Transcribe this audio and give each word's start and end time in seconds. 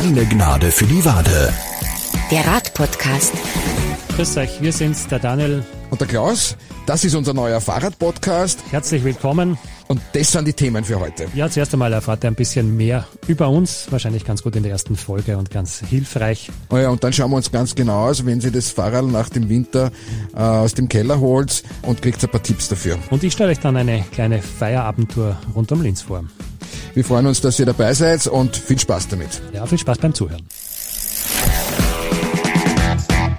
Keine 0.00 0.24
Gnade 0.26 0.70
für 0.70 0.86
die 0.86 1.04
Wade. 1.04 1.52
Der 2.30 2.46
Radpodcast. 2.46 3.32
Grüß 4.14 4.36
euch, 4.36 4.62
wir 4.62 4.72
sind's, 4.72 5.08
der 5.08 5.18
Daniel. 5.18 5.64
Und 5.90 6.00
der 6.00 6.06
Klaus, 6.06 6.56
das 6.86 7.04
ist 7.04 7.16
unser 7.16 7.34
neuer 7.34 7.60
Fahrradpodcast 7.60 8.60
Herzlich 8.70 9.02
willkommen. 9.02 9.58
und 9.88 10.00
das 10.12 10.30
sind 10.30 10.46
die 10.46 10.52
Themen 10.52 10.84
für 10.84 11.00
heute. 11.00 11.26
Ja, 11.34 11.50
zuerst 11.50 11.72
einmal 11.72 11.92
erfahrt 11.92 12.24
ihr 12.24 12.30
ein 12.30 12.36
bisschen 12.36 12.76
mehr 12.76 13.08
über 13.26 13.48
uns. 13.48 13.88
Wahrscheinlich 13.90 14.24
ganz 14.24 14.44
gut 14.44 14.54
in 14.54 14.62
der 14.62 14.70
ersten 14.70 14.94
Folge 14.94 15.36
und 15.36 15.50
ganz 15.50 15.80
hilfreich. 15.80 16.48
Oh 16.70 16.76
ja, 16.76 16.90
und 16.90 17.02
dann 17.02 17.12
schauen 17.12 17.32
wir 17.32 17.36
uns 17.36 17.50
ganz 17.50 17.74
genau 17.74 18.06
aus, 18.06 18.24
wenn 18.24 18.40
Sie 18.40 18.52
das 18.52 18.70
Fahrrad 18.70 19.04
nach 19.06 19.28
dem 19.30 19.48
Winter 19.48 19.90
äh, 20.32 20.38
aus 20.38 20.74
dem 20.74 20.88
Keller 20.88 21.18
holt 21.18 21.64
und 21.82 22.00
kriegt 22.02 22.22
ein 22.22 22.30
paar 22.30 22.42
Tipps 22.44 22.68
dafür. 22.68 22.98
Und 23.10 23.24
ich 23.24 23.32
stelle 23.32 23.50
euch 23.50 23.58
dann 23.58 23.76
eine 23.76 24.04
kleine 24.12 24.42
Feierabendtour 24.42 25.36
rund 25.56 25.72
um 25.72 25.82
Linz 25.82 26.02
vor. 26.02 26.22
Wir 26.98 27.04
freuen 27.04 27.26
uns, 27.28 27.40
dass 27.40 27.60
ihr 27.60 27.66
dabei 27.66 27.94
seid 27.94 28.26
und 28.26 28.56
viel 28.56 28.76
Spaß 28.76 29.06
damit. 29.06 29.40
Ja, 29.52 29.64
viel 29.66 29.78
Spaß 29.78 29.98
beim 29.98 30.14
Zuhören. 30.14 30.44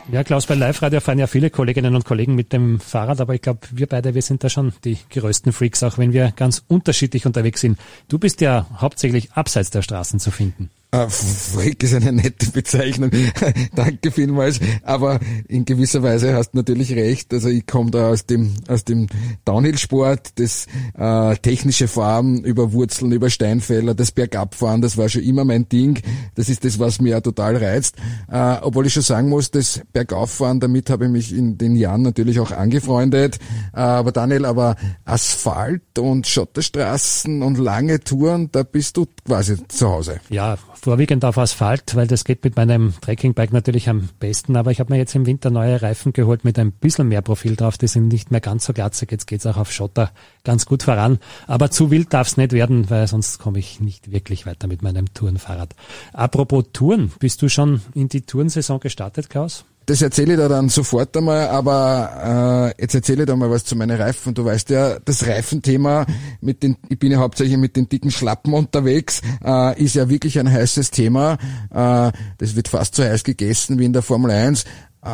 Ja, 0.09 0.23
Klaus, 0.23 0.45
bei 0.45 0.55
Live-Radio 0.55 1.01
fahren 1.01 1.19
ja 1.19 1.27
viele 1.27 1.49
Kolleginnen 1.49 1.93
und 1.93 2.05
Kollegen 2.05 2.35
mit 2.35 2.53
dem 2.53 2.79
Fahrrad, 2.79 3.19
aber 3.19 3.35
ich 3.35 3.41
glaube, 3.41 3.59
wir 3.71 3.87
beide, 3.87 4.15
wir 4.15 4.21
sind 4.21 4.45
da 4.45 4.49
schon 4.49 4.71
die 4.85 4.97
größten 5.11 5.51
Freaks, 5.51 5.83
auch 5.83 5.97
wenn 5.97 6.13
wir 6.13 6.31
ganz 6.37 6.63
unterschiedlich 6.69 7.25
unterwegs 7.25 7.59
sind. 7.59 7.77
Du 8.07 8.17
bist 8.17 8.39
ja 8.39 8.65
hauptsächlich 8.77 9.33
abseits 9.33 9.71
der 9.71 9.81
Straßen 9.81 10.21
zu 10.21 10.31
finden. 10.31 10.69
Äh, 10.91 11.07
Freak 11.07 11.83
ist 11.83 11.93
eine 11.93 12.11
nette 12.11 12.49
Bezeichnung. 12.49 13.11
Danke 13.75 14.09
vielmals. 14.09 14.59
Aber 14.81 15.19
in 15.47 15.63
gewisser 15.63 16.01
Weise 16.01 16.33
hast 16.33 16.51
du 16.51 16.57
natürlich 16.57 16.95
recht. 16.95 17.31
Also 17.31 17.49
ich 17.49 17.67
komme 17.67 17.91
da 17.91 18.09
aus 18.09 18.25
dem 18.25 18.55
aus 18.67 18.85
dem 18.85 19.05
Downhill-Sport, 19.45 20.39
das 20.39 20.65
äh, 20.97 21.35
technische 21.37 21.87
Fahren 21.87 22.43
über 22.43 22.73
Wurzeln, 22.73 23.11
über 23.11 23.29
Steinfelder, 23.29 23.93
das 23.93 24.11
Bergabfahren, 24.11 24.81
das 24.81 24.97
war 24.97 25.09
schon 25.09 25.21
immer 25.21 25.45
mein 25.45 25.69
Ding. 25.69 26.01
Das 26.33 26.49
ist 26.49 26.65
das, 26.65 26.79
was 26.79 26.99
mir 26.99 27.09
ja 27.09 27.21
total 27.21 27.57
reizt. 27.57 27.97
Äh, 28.27 28.57
obwohl 28.61 28.87
ich 28.87 28.93
schon 28.93 29.03
sagen 29.03 29.29
muss, 29.29 29.51
das 29.51 29.81
Bergauffahren, 29.93 30.59
damit 30.59 30.89
habe 30.89 31.05
ich 31.05 31.11
mich 31.11 31.35
in 31.35 31.59
den 31.59 31.75
Jahren 31.75 32.01
natürlich 32.01 32.39
auch 32.39 32.51
angefreundet. 32.51 33.37
Äh, 33.73 33.79
aber 33.79 34.11
Daniel, 34.11 34.45
aber 34.45 34.75
Asphalt 35.05 35.99
und 35.99 36.25
Schotterstraßen 36.25 37.43
und 37.43 37.59
lange 37.59 37.99
Touren, 37.99 38.49
da 38.51 38.63
bist 38.63 38.97
du 38.97 39.05
quasi 39.23 39.55
zu 39.67 39.87
Hause. 39.87 40.19
Ja, 40.29 40.57
vorwiegend 40.79 41.25
auf 41.25 41.37
Asphalt, 41.37 41.95
weil 41.95 42.07
das 42.07 42.23
geht 42.23 42.43
mit 42.43 42.55
meinem 42.55 42.93
Trekkingbike 43.01 43.53
natürlich 43.53 43.89
am 43.89 44.09
besten. 44.19 44.55
Aber 44.55 44.71
ich 44.71 44.79
habe 44.79 44.93
mir 44.93 44.99
jetzt 44.99 45.15
im 45.15 45.25
Winter 45.25 45.49
neue 45.49 45.81
Reifen 45.81 46.13
geholt 46.13 46.43
mit 46.43 46.57
ein 46.57 46.71
bisschen 46.71 47.07
mehr 47.07 47.21
Profil 47.21 47.55
drauf. 47.55 47.77
Die 47.77 47.87
sind 47.87 48.07
nicht 48.07 48.31
mehr 48.31 48.41
ganz 48.41 48.65
so 48.65 48.73
glatzig. 48.73 49.11
Jetzt 49.11 49.27
geht's 49.27 49.45
auch 49.45 49.57
auf 49.57 49.71
Schotter 49.71 50.11
ganz 50.43 50.65
gut 50.65 50.83
voran. 50.83 51.19
Aber 51.47 51.71
zu 51.71 51.91
wild 51.91 52.13
darf's 52.13 52.37
nicht 52.37 52.51
werden, 52.51 52.89
weil 52.89 53.07
sonst 53.07 53.39
komme 53.39 53.59
ich 53.59 53.79
nicht 53.79 54.11
wirklich 54.11 54.45
weiter 54.45 54.67
mit 54.67 54.81
meinem 54.81 55.13
Tourenfahrrad. 55.13 55.75
Apropos 56.13 56.65
Touren, 56.73 57.11
bist 57.19 57.41
du 57.41 57.49
schon 57.49 57.81
in 57.93 58.09
die 58.09 58.21
Tourensaison 58.21 58.79
gestartet, 58.79 59.29
Klaus? 59.29 59.65
Das 59.89 60.03
erzähle 60.03 60.33
ich 60.33 60.39
dir 60.39 60.47
dann 60.47 60.69
sofort 60.69 61.17
einmal, 61.17 61.47
aber 61.47 62.73
äh, 62.77 62.81
jetzt 62.81 62.93
erzähle 62.93 63.23
ich 63.23 63.25
dir 63.25 63.35
mal 63.35 63.49
was 63.49 63.65
zu 63.65 63.75
meinen 63.75 63.99
Reifen. 63.99 64.35
Du 64.35 64.45
weißt 64.45 64.69
ja, 64.69 64.99
das 64.99 65.25
Reifenthema 65.25 66.05
mit 66.41 66.61
den, 66.61 66.77
ich 66.89 66.99
bin 66.99 67.11
ja 67.11 67.17
hauptsächlich 67.17 67.57
mit 67.57 67.75
den 67.75 67.89
dicken 67.89 68.11
Schlappen 68.11 68.53
unterwegs, 68.53 69.23
äh, 69.43 69.83
ist 69.83 69.95
ja 69.95 70.07
wirklich 70.07 70.37
ein 70.37 70.47
heißes 70.47 70.91
Thema. 70.91 71.39
Äh, 71.71 72.11
das 72.37 72.55
wird 72.55 72.67
fast 72.67 72.93
so 72.93 73.03
heiß 73.03 73.23
gegessen 73.23 73.79
wie 73.79 73.85
in 73.85 73.93
der 73.93 74.03
Formel 74.03 74.29
1. 74.29 74.65
Äh, 75.01 75.07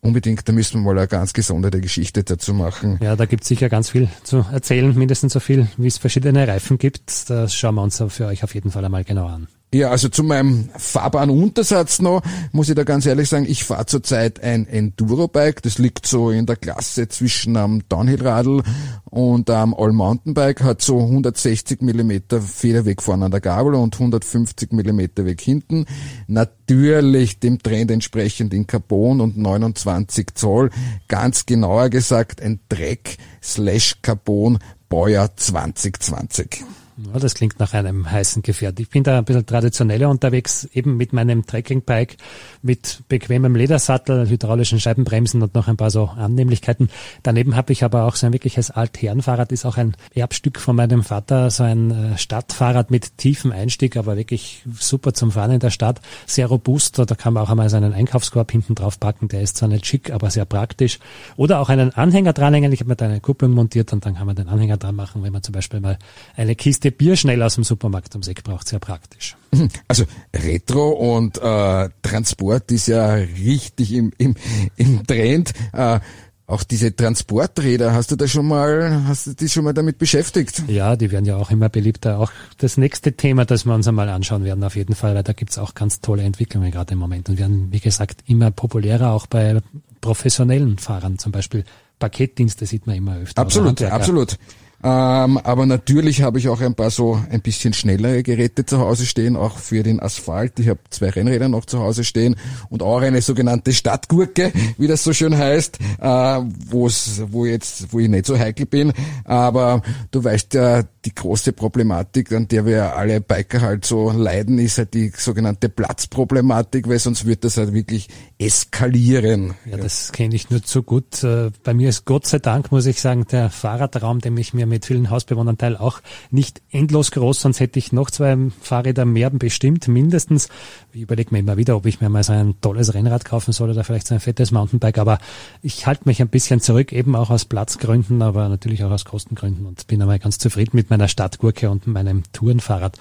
unbedingt, 0.00 0.48
da 0.48 0.54
müssen 0.54 0.80
wir 0.80 0.86
mal 0.94 0.98
eine 0.98 1.06
ganz 1.06 1.34
gesonderte 1.34 1.82
Geschichte 1.82 2.24
dazu 2.24 2.54
machen. 2.54 2.98
Ja, 3.02 3.14
da 3.14 3.26
gibt's 3.26 3.48
sicher 3.48 3.68
ganz 3.68 3.90
viel 3.90 4.08
zu 4.22 4.46
erzählen, 4.50 4.96
mindestens 4.96 5.34
so 5.34 5.40
viel, 5.40 5.68
wie 5.76 5.88
es 5.88 5.98
verschiedene 5.98 6.48
Reifen 6.48 6.78
gibt. 6.78 7.28
Das 7.28 7.54
schauen 7.54 7.74
wir 7.74 7.82
uns 7.82 8.02
für 8.08 8.24
euch 8.24 8.42
auf 8.42 8.54
jeden 8.54 8.70
Fall 8.70 8.86
einmal 8.86 9.04
genau 9.04 9.26
an. 9.26 9.48
Ja, 9.74 9.88
also 9.88 10.10
zu 10.10 10.22
meinem 10.22 10.68
fahrbaren 10.76 11.30
Untersatz 11.30 12.02
noch, 12.02 12.20
muss 12.52 12.68
ich 12.68 12.74
da 12.74 12.84
ganz 12.84 13.06
ehrlich 13.06 13.30
sagen, 13.30 13.46
ich 13.48 13.64
fahre 13.64 13.86
zurzeit 13.86 14.42
ein 14.42 14.66
Enduro-Bike, 14.66 15.62
das 15.62 15.78
liegt 15.78 16.06
so 16.06 16.30
in 16.30 16.44
der 16.44 16.56
Klasse 16.56 17.08
zwischen 17.08 17.56
am 17.56 17.80
Downhill-Radl 17.88 18.62
und 19.06 19.48
am 19.48 19.72
All-Mountain-Bike, 19.72 20.62
hat 20.62 20.82
so 20.82 21.00
160 21.00 21.80
Millimeter 21.80 22.42
Federweg 22.42 23.00
vorne 23.00 23.24
an 23.24 23.30
der 23.30 23.40
Gabel 23.40 23.74
und 23.74 23.94
150 23.94 24.72
Millimeter 24.72 25.24
Weg 25.24 25.40
hinten. 25.40 25.86
Natürlich 26.26 27.40
dem 27.40 27.62
Trend 27.62 27.90
entsprechend 27.90 28.52
in 28.52 28.66
Carbon 28.66 29.22
und 29.22 29.38
29 29.38 30.34
Zoll, 30.34 30.68
ganz 31.08 31.46
genauer 31.46 31.88
gesagt 31.88 32.42
ein 32.42 32.60
Dreck 32.68 33.16
slash 33.42 34.02
Carbon 34.02 34.58
Baujahr 34.90 35.34
2020. 35.34 36.62
Ja, 37.10 37.18
das 37.18 37.34
klingt 37.34 37.58
nach 37.58 37.72
einem 37.72 38.10
heißen 38.10 38.42
Gefährt. 38.42 38.78
Ich 38.78 38.88
bin 38.88 39.02
da 39.02 39.18
ein 39.18 39.24
bisschen 39.24 39.46
traditioneller 39.46 40.08
unterwegs, 40.08 40.68
eben 40.72 40.96
mit 40.96 41.12
meinem 41.12 41.46
Trekkingbike, 41.46 42.16
mit 42.62 43.02
bequemem 43.08 43.56
Ledersattel, 43.56 44.28
hydraulischen 44.28 44.78
Scheibenbremsen 44.78 45.42
und 45.42 45.54
noch 45.54 45.68
ein 45.68 45.76
paar 45.76 45.90
so 45.90 46.06
Annehmlichkeiten. 46.06 46.90
Daneben 47.22 47.56
habe 47.56 47.72
ich 47.72 47.82
aber 47.82 48.04
auch 48.04 48.14
so 48.14 48.26
ein 48.26 48.32
wirkliches 48.32 48.70
Altherrenfahrrad, 48.70 49.50
ist 49.52 49.64
auch 49.64 49.78
ein 49.78 49.96
Erbstück 50.14 50.60
von 50.60 50.76
meinem 50.76 51.02
Vater, 51.02 51.50
so 51.50 51.64
ein 51.64 51.90
äh, 51.90 52.18
Stadtfahrrad 52.18 52.90
mit 52.90 53.18
tiefem 53.18 53.52
Einstieg, 53.52 53.96
aber 53.96 54.16
wirklich 54.16 54.62
super 54.78 55.12
zum 55.12 55.32
Fahren 55.32 55.50
in 55.50 55.60
der 55.60 55.70
Stadt, 55.70 56.00
sehr 56.26 56.46
robust. 56.46 56.98
Da 56.98 57.04
kann 57.06 57.32
man 57.32 57.42
auch 57.42 57.50
einmal 57.50 57.68
seinen 57.68 57.94
Einkaufskorb 57.94 58.52
hinten 58.52 58.74
drauf 58.74 59.00
packen, 59.00 59.28
der 59.28 59.42
ist 59.42 59.56
zwar 59.56 59.68
nicht 59.68 59.86
schick, 59.86 60.12
aber 60.12 60.30
sehr 60.30 60.44
praktisch. 60.44 61.00
Oder 61.36 61.60
auch 61.60 61.68
einen 61.68 61.92
Anhänger 61.94 62.32
dranhängen. 62.32 62.70
Ich 62.72 62.80
habe 62.80 62.90
mir 62.90 62.96
da 62.96 63.06
eine 63.06 63.20
Kupplung 63.20 63.52
montiert 63.52 63.92
und 63.92 64.06
dann 64.06 64.14
kann 64.14 64.26
man 64.26 64.36
den 64.36 64.48
Anhänger 64.48 64.76
dran 64.76 64.94
machen, 64.94 65.22
wenn 65.22 65.32
man 65.32 65.42
zum 65.42 65.52
Beispiel 65.52 65.80
mal 65.80 65.98
eine 66.36 66.54
Kiste 66.54 66.91
Bier 66.92 67.16
schnell 67.16 67.42
aus 67.42 67.56
dem 67.56 67.64
Supermarkt 67.64 68.14
ums 68.14 68.28
Eck 68.28 68.44
braucht, 68.44 68.68
sehr 68.68 68.78
praktisch. 68.78 69.36
Also 69.88 70.04
Retro 70.34 70.90
und 70.90 71.38
äh, 71.38 71.88
Transport 72.02 72.70
ist 72.72 72.86
ja 72.86 73.12
richtig 73.14 73.92
im, 73.92 74.12
im, 74.16 74.34
im 74.76 75.06
Trend. 75.06 75.52
Äh, 75.72 76.00
auch 76.46 76.64
diese 76.64 76.94
Transporträder, 76.94 77.94
hast 77.94 78.10
du 78.10 78.16
da 78.16 78.26
schon 78.28 78.46
mal, 78.46 79.04
hast 79.06 79.26
du 79.26 79.34
dich 79.34 79.52
schon 79.52 79.64
mal 79.64 79.72
damit 79.72 79.98
beschäftigt? 79.98 80.64
Ja, 80.68 80.96
die 80.96 81.10
werden 81.10 81.24
ja 81.24 81.36
auch 81.36 81.50
immer 81.50 81.68
beliebter. 81.68 82.18
Auch 82.18 82.30
das 82.58 82.76
nächste 82.76 83.14
Thema, 83.14 83.44
das 83.44 83.64
wir 83.64 83.74
uns 83.74 83.88
einmal 83.88 84.08
anschauen 84.08 84.44
werden, 84.44 84.62
auf 84.64 84.76
jeden 84.76 84.94
Fall, 84.94 85.14
weil 85.14 85.22
da 85.22 85.32
gibt's 85.32 85.56
auch 85.56 85.74
ganz 85.74 86.00
tolle 86.00 86.22
Entwicklungen 86.24 86.70
gerade 86.70 86.92
im 86.92 86.98
Moment 86.98 87.28
und 87.28 87.38
werden, 87.38 87.68
wie 87.70 87.80
gesagt, 87.80 88.24
immer 88.26 88.50
populärer, 88.50 89.12
auch 89.12 89.26
bei 89.26 89.60
professionellen 90.00 90.78
Fahrern, 90.78 91.18
zum 91.18 91.32
Beispiel 91.32 91.64
Paketdienste 91.98 92.66
sieht 92.66 92.86
man 92.86 92.96
immer 92.96 93.16
öfter. 93.16 93.40
Absolut, 93.40 93.80
absolut. 93.82 94.36
Ähm, 94.84 95.38
aber 95.38 95.66
natürlich 95.66 96.22
habe 96.22 96.38
ich 96.38 96.48
auch 96.48 96.60
ein 96.60 96.74
paar 96.74 96.90
so 96.90 97.20
ein 97.30 97.40
bisschen 97.40 97.72
schnellere 97.72 98.22
Geräte 98.22 98.66
zu 98.66 98.78
Hause 98.78 99.06
stehen, 99.06 99.36
auch 99.36 99.58
für 99.58 99.82
den 99.82 100.00
Asphalt. 100.00 100.58
Ich 100.58 100.68
habe 100.68 100.80
zwei 100.90 101.10
Rennräder 101.10 101.48
noch 101.48 101.64
zu 101.66 101.78
Hause 101.78 102.04
stehen 102.04 102.36
und 102.68 102.82
auch 102.82 103.00
eine 103.00 103.22
sogenannte 103.22 103.72
Stadtgurke, 103.72 104.52
wie 104.78 104.88
das 104.88 105.04
so 105.04 105.12
schön 105.12 105.36
heißt, 105.36 105.78
äh, 106.00 106.40
wo's, 106.70 107.22
wo 107.28 107.46
jetzt, 107.46 107.92
wo 107.92 108.00
ich 108.00 108.08
nicht 108.08 108.26
so 108.26 108.38
heikel 108.38 108.66
bin. 108.66 108.92
Aber 109.24 109.82
du 110.10 110.24
weißt 110.24 110.54
ja, 110.54 110.82
die 111.04 111.14
große 111.14 111.52
Problematik, 111.52 112.32
an 112.32 112.48
der 112.48 112.66
wir 112.66 112.96
alle 112.96 113.20
Biker 113.20 113.60
halt 113.60 113.84
so 113.84 114.10
leiden, 114.10 114.58
ist 114.58 114.78
halt 114.78 114.94
die 114.94 115.12
sogenannte 115.16 115.68
Platzproblematik, 115.68 116.88
weil 116.88 116.98
sonst 116.98 117.26
wird 117.26 117.44
das 117.44 117.56
halt 117.56 117.72
wirklich 117.72 118.08
eskalieren. 118.38 119.54
Ja, 119.64 119.76
das 119.76 120.12
kenne 120.12 120.34
ich 120.34 120.50
nur 120.50 120.62
zu 120.62 120.82
gut. 120.82 121.22
Äh, 121.24 121.50
Bei 121.62 121.74
mir 121.74 121.88
ist 121.88 122.04
Gott 122.04 122.26
sei 122.26 122.38
Dank, 122.38 122.72
muss 122.72 122.86
ich 122.86 123.00
sagen, 123.00 123.26
der 123.30 123.50
Fahrradraum, 123.50 124.20
den 124.20 124.36
ich 124.36 124.54
mir 124.54 124.66
mit 124.72 124.86
vielen 124.86 125.10
Hausbewohnern 125.10 125.58
teile, 125.58 125.80
auch 125.80 126.00
nicht 126.30 126.62
endlos 126.70 127.10
groß, 127.10 127.40
sonst 127.40 127.60
hätte 127.60 127.78
ich 127.78 127.92
noch 127.92 128.10
zwei 128.10 128.36
Fahrräder 128.60 129.04
mehr 129.04 129.30
bestimmt, 129.30 129.86
mindestens. 129.86 130.48
Ich 130.92 131.02
überlege 131.02 131.30
mir 131.30 131.40
immer 131.40 131.56
wieder, 131.56 131.76
ob 131.76 131.86
ich 131.86 132.00
mir 132.00 132.08
mal 132.08 132.24
so 132.24 132.32
ein 132.32 132.54
tolles 132.60 132.94
Rennrad 132.94 133.24
kaufen 133.24 133.52
soll 133.52 133.70
oder 133.70 133.84
vielleicht 133.84 134.06
so 134.06 134.14
ein 134.14 134.20
fettes 134.20 134.50
Mountainbike, 134.50 134.98
aber 134.98 135.18
ich 135.62 135.86
halte 135.86 136.02
mich 136.06 136.20
ein 136.20 136.28
bisschen 136.28 136.60
zurück, 136.60 136.92
eben 136.92 137.14
auch 137.14 137.30
aus 137.30 137.44
Platzgründen, 137.44 138.22
aber 138.22 138.48
natürlich 138.48 138.82
auch 138.82 138.90
aus 138.90 139.04
Kostengründen 139.04 139.66
und 139.66 139.86
bin 139.86 140.00
einmal 140.00 140.18
ganz 140.18 140.38
zufrieden 140.38 140.76
mit 140.76 140.90
meiner 140.90 141.08
Stadtgurke 141.08 141.70
und 141.70 141.86
meinem 141.86 142.22
Tourenfahrrad. 142.32 142.98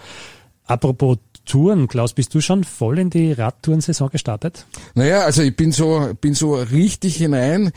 Apropos 0.65 1.17
Touren, 1.45 1.87
Klaus, 1.87 2.13
bist 2.13 2.33
du 2.35 2.41
schon 2.41 2.63
voll 2.63 2.99
in 2.99 3.09
die 3.09 3.31
Radtourensaison 3.31 4.09
gestartet? 4.09 4.65
Naja, 4.93 5.21
also 5.21 5.41
ich 5.41 5.55
bin 5.55 5.71
so, 5.71 6.11
bin 6.21 6.33
so 6.33 6.53
richtig 6.55 7.15
hinein 7.15 7.71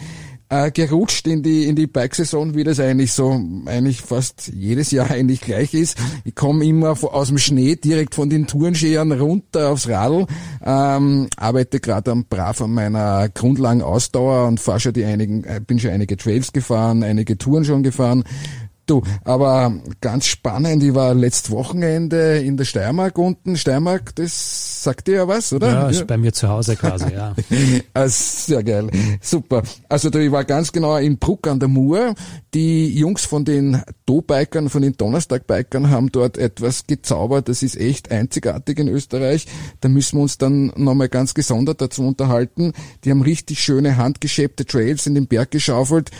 äh, 0.54 0.70
gerutscht 0.70 1.26
in 1.26 1.42
die 1.42 1.66
in 1.66 1.74
die 1.74 1.86
Bikesaison, 1.86 2.54
wie 2.54 2.64
das 2.64 2.78
eigentlich 2.78 3.12
so 3.12 3.40
eigentlich 3.66 4.02
fast 4.02 4.52
jedes 4.54 4.90
Jahr 4.90 5.10
eigentlich 5.10 5.40
gleich 5.40 5.74
ist. 5.74 5.98
Ich 6.24 6.34
komme 6.34 6.64
immer 6.64 6.90
aus 6.90 7.28
dem 7.28 7.38
Schnee 7.38 7.76
direkt 7.76 8.14
von 8.14 8.30
den 8.30 8.46
Tourenscheren 8.46 9.12
runter 9.12 9.70
aufs 9.70 9.88
Radl, 9.88 10.26
ähm, 10.64 11.28
arbeite 11.36 11.80
gerade 11.80 12.12
am 12.12 12.24
brav 12.24 12.60
an 12.60 12.72
meiner 12.72 13.28
grundlangen 13.28 13.82
Ausdauer 13.82 14.46
und 14.46 14.60
fahre 14.60 14.80
schon 14.80 14.92
die 14.92 15.04
einigen, 15.04 15.44
äh, 15.44 15.60
bin 15.64 15.78
schon 15.78 15.90
einige 15.90 16.16
Trails 16.16 16.52
gefahren, 16.52 17.02
einige 17.02 17.36
Touren 17.36 17.64
schon 17.64 17.82
gefahren. 17.82 18.24
Du, 18.86 19.02
aber 19.24 19.72
ganz 20.02 20.26
spannend, 20.26 20.82
ich 20.82 20.94
war 20.94 21.14
letztes 21.14 21.50
Wochenende 21.50 22.38
in 22.38 22.58
der 22.58 22.64
Steiermark 22.64 23.16
unten. 23.16 23.56
Steiermark, 23.56 24.14
das 24.14 24.82
sagt 24.82 25.06
dir 25.08 25.14
ja 25.14 25.28
was, 25.28 25.54
oder? 25.54 25.68
Ja, 25.68 25.88
ist 25.88 26.06
bei 26.06 26.18
mir 26.18 26.34
zu 26.34 26.48
Hause 26.48 26.76
quasi, 26.76 27.10
ja. 27.12 27.34
also, 27.94 28.14
sehr 28.52 28.62
geil. 28.62 28.90
Super. 29.22 29.62
Also 29.88 30.10
da, 30.10 30.18
ich 30.18 30.30
war 30.30 30.44
ganz 30.44 30.70
genau 30.70 30.96
in 30.98 31.18
Bruck 31.18 31.46
an 31.46 31.60
der 31.60 31.68
Mur. 31.68 32.14
Die 32.52 32.94
Jungs 32.94 33.24
von 33.24 33.46
den 33.46 33.82
Do-Bikern, 34.04 34.68
von 34.68 34.82
den 34.82 34.96
Donnerstag-Bikern 34.96 35.88
haben 35.88 36.12
dort 36.12 36.36
etwas 36.36 36.86
gezaubert. 36.86 37.48
Das 37.48 37.62
ist 37.62 37.76
echt 37.76 38.10
einzigartig 38.10 38.78
in 38.78 38.88
Österreich. 38.88 39.46
Da 39.80 39.88
müssen 39.88 40.18
wir 40.18 40.22
uns 40.22 40.36
dann 40.36 40.72
nochmal 40.76 41.08
ganz 41.08 41.32
gesondert 41.32 41.80
dazu 41.80 42.06
unterhalten. 42.06 42.74
Die 43.04 43.10
haben 43.10 43.22
richtig 43.22 43.60
schöne 43.60 43.96
handgeschäbte 43.96 44.66
Trails 44.66 45.06
in 45.06 45.14
den 45.14 45.26
Berg 45.26 45.50
geschaufelt. 45.50 46.10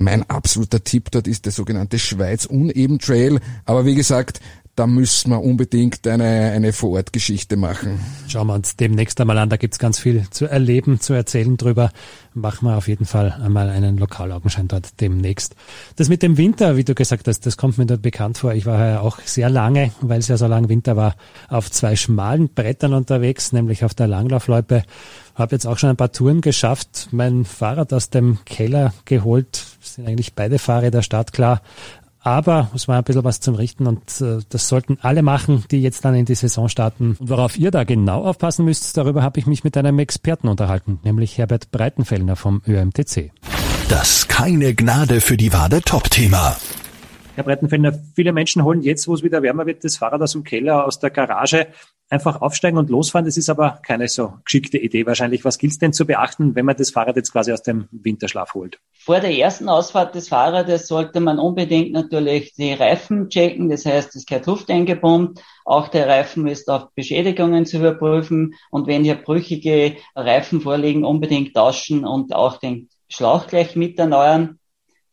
Mein 0.00 0.28
absoluter 0.30 0.84
Tipp 0.84 1.10
dort 1.10 1.26
ist 1.26 1.44
der 1.44 1.52
sogenannte 1.52 1.98
Schweiz 1.98 2.46
Uneben 2.46 3.00
Trail. 3.00 3.40
Aber 3.64 3.84
wie 3.84 3.96
gesagt, 3.96 4.40
da 4.76 4.86
müssen 4.86 5.30
wir 5.30 5.42
unbedingt 5.42 6.06
eine, 6.06 6.52
eine 6.52 6.72
Vorortgeschichte 6.72 7.56
machen. 7.56 7.98
Schauen 8.28 8.46
wir 8.46 8.54
uns 8.54 8.76
demnächst 8.76 9.20
einmal 9.20 9.36
an. 9.38 9.48
Da 9.48 9.56
gibt's 9.56 9.80
ganz 9.80 9.98
viel 9.98 10.30
zu 10.30 10.46
erleben, 10.46 11.00
zu 11.00 11.14
erzählen 11.14 11.56
drüber. 11.56 11.90
Machen 12.32 12.68
wir 12.68 12.76
auf 12.76 12.86
jeden 12.86 13.06
Fall 13.06 13.32
einmal 13.42 13.70
einen 13.70 13.98
Lokalaugenschein 13.98 14.68
dort 14.68 15.00
demnächst. 15.00 15.56
Das 15.96 16.08
mit 16.08 16.22
dem 16.22 16.36
Winter, 16.36 16.76
wie 16.76 16.84
du 16.84 16.94
gesagt 16.94 17.26
hast, 17.26 17.44
das 17.44 17.56
kommt 17.56 17.76
mir 17.76 17.86
dort 17.86 18.02
bekannt 18.02 18.38
vor. 18.38 18.54
Ich 18.54 18.66
war 18.66 18.86
ja 18.86 19.00
auch 19.00 19.18
sehr 19.24 19.50
lange, 19.50 19.90
weil 20.00 20.20
es 20.20 20.28
ja 20.28 20.36
so 20.36 20.46
lang 20.46 20.68
Winter 20.68 20.96
war, 20.96 21.16
auf 21.48 21.72
zwei 21.72 21.96
schmalen 21.96 22.48
Brettern 22.48 22.94
unterwegs, 22.94 23.50
nämlich 23.50 23.84
auf 23.84 23.94
der 23.94 24.06
Langlaufloipe. 24.06 24.84
Habe 25.34 25.56
jetzt 25.56 25.66
auch 25.66 25.78
schon 25.78 25.90
ein 25.90 25.96
paar 25.96 26.12
Touren 26.12 26.40
geschafft, 26.40 27.08
mein 27.10 27.44
Fahrrad 27.44 27.92
aus 27.92 28.10
dem 28.10 28.38
Keller 28.44 28.94
geholt, 29.06 29.67
sind 29.98 30.08
eigentlich 30.08 30.34
beide 30.34 30.58
Fahrräder 30.58 31.02
startklar. 31.02 31.60
Aber 32.20 32.70
es 32.74 32.88
war 32.88 32.98
ein 32.98 33.04
bisschen 33.04 33.24
was 33.24 33.40
zum 33.40 33.54
Richten 33.54 33.86
und 33.86 34.20
äh, 34.20 34.38
das 34.48 34.68
sollten 34.68 34.98
alle 35.02 35.22
machen, 35.22 35.64
die 35.70 35.80
jetzt 35.80 36.04
dann 36.04 36.14
in 36.14 36.24
die 36.24 36.34
Saison 36.34 36.68
starten. 36.68 37.16
Und 37.18 37.30
worauf 37.30 37.56
ihr 37.58 37.70
da 37.70 37.84
genau 37.84 38.24
aufpassen 38.24 38.64
müsst, 38.64 38.96
darüber 38.96 39.22
habe 39.22 39.38
ich 39.38 39.46
mich 39.46 39.64
mit 39.64 39.76
einem 39.76 39.98
Experten 39.98 40.48
unterhalten, 40.48 40.98
nämlich 41.04 41.38
Herbert 41.38 41.70
Breitenfellner 41.70 42.36
vom 42.36 42.60
ÖMTC. 42.66 43.32
Das 43.88 44.28
keine 44.28 44.74
Gnade 44.74 45.20
für 45.20 45.36
die 45.36 45.52
Wade 45.52 45.80
Top-Thema. 45.80 46.56
Herr 47.34 47.44
Breitenfellner, 47.44 47.98
viele 48.14 48.32
Menschen 48.32 48.64
holen 48.64 48.82
jetzt, 48.82 49.06
wo 49.08 49.14
es 49.14 49.22
wieder 49.22 49.42
wärmer 49.42 49.66
wird, 49.66 49.84
das 49.84 49.96
Fahrrad 49.96 50.20
aus 50.20 50.32
dem 50.32 50.44
Keller, 50.44 50.84
aus 50.84 50.98
der 50.98 51.10
Garage 51.10 51.68
einfach 52.10 52.40
aufsteigen 52.40 52.78
und 52.78 52.90
losfahren. 52.90 53.26
Das 53.26 53.36
ist 53.36 53.50
aber 53.50 53.80
keine 53.82 54.08
so 54.08 54.34
geschickte 54.44 54.78
Idee 54.78 55.06
wahrscheinlich. 55.06 55.44
Was 55.44 55.58
gilt 55.58 55.72
es 55.72 55.78
denn 55.78 55.92
zu 55.92 56.06
beachten, 56.06 56.54
wenn 56.54 56.64
man 56.64 56.76
das 56.76 56.90
Fahrrad 56.90 57.16
jetzt 57.16 57.32
quasi 57.32 57.52
aus 57.52 57.62
dem 57.62 57.88
Winterschlaf 57.90 58.54
holt? 58.54 58.78
Vor 58.92 59.20
der 59.20 59.36
ersten 59.36 59.68
Ausfahrt 59.68 60.14
des 60.14 60.28
Fahrrades 60.28 60.88
sollte 60.88 61.20
man 61.20 61.38
unbedingt 61.38 61.92
natürlich 61.92 62.54
die 62.54 62.72
Reifen 62.72 63.28
checken. 63.28 63.68
Das 63.68 63.84
heißt, 63.84 64.16
es 64.16 64.26
gehört 64.26 64.46
Luft 64.46 64.70
eingebombt. 64.70 65.42
Auch 65.64 65.88
der 65.88 66.08
Reifen 66.08 66.46
ist 66.46 66.68
auf 66.68 66.88
Beschädigungen 66.94 67.66
zu 67.66 67.78
überprüfen. 67.78 68.54
Und 68.70 68.86
wenn 68.86 69.04
hier 69.04 69.16
brüchige 69.16 69.96
Reifen 70.14 70.60
vorliegen, 70.60 71.04
unbedingt 71.04 71.54
tauschen 71.54 72.04
und 72.04 72.34
auch 72.34 72.58
den 72.58 72.88
Schlauch 73.08 73.46
gleich 73.46 73.76
mit 73.76 73.98
erneuern. 73.98 74.58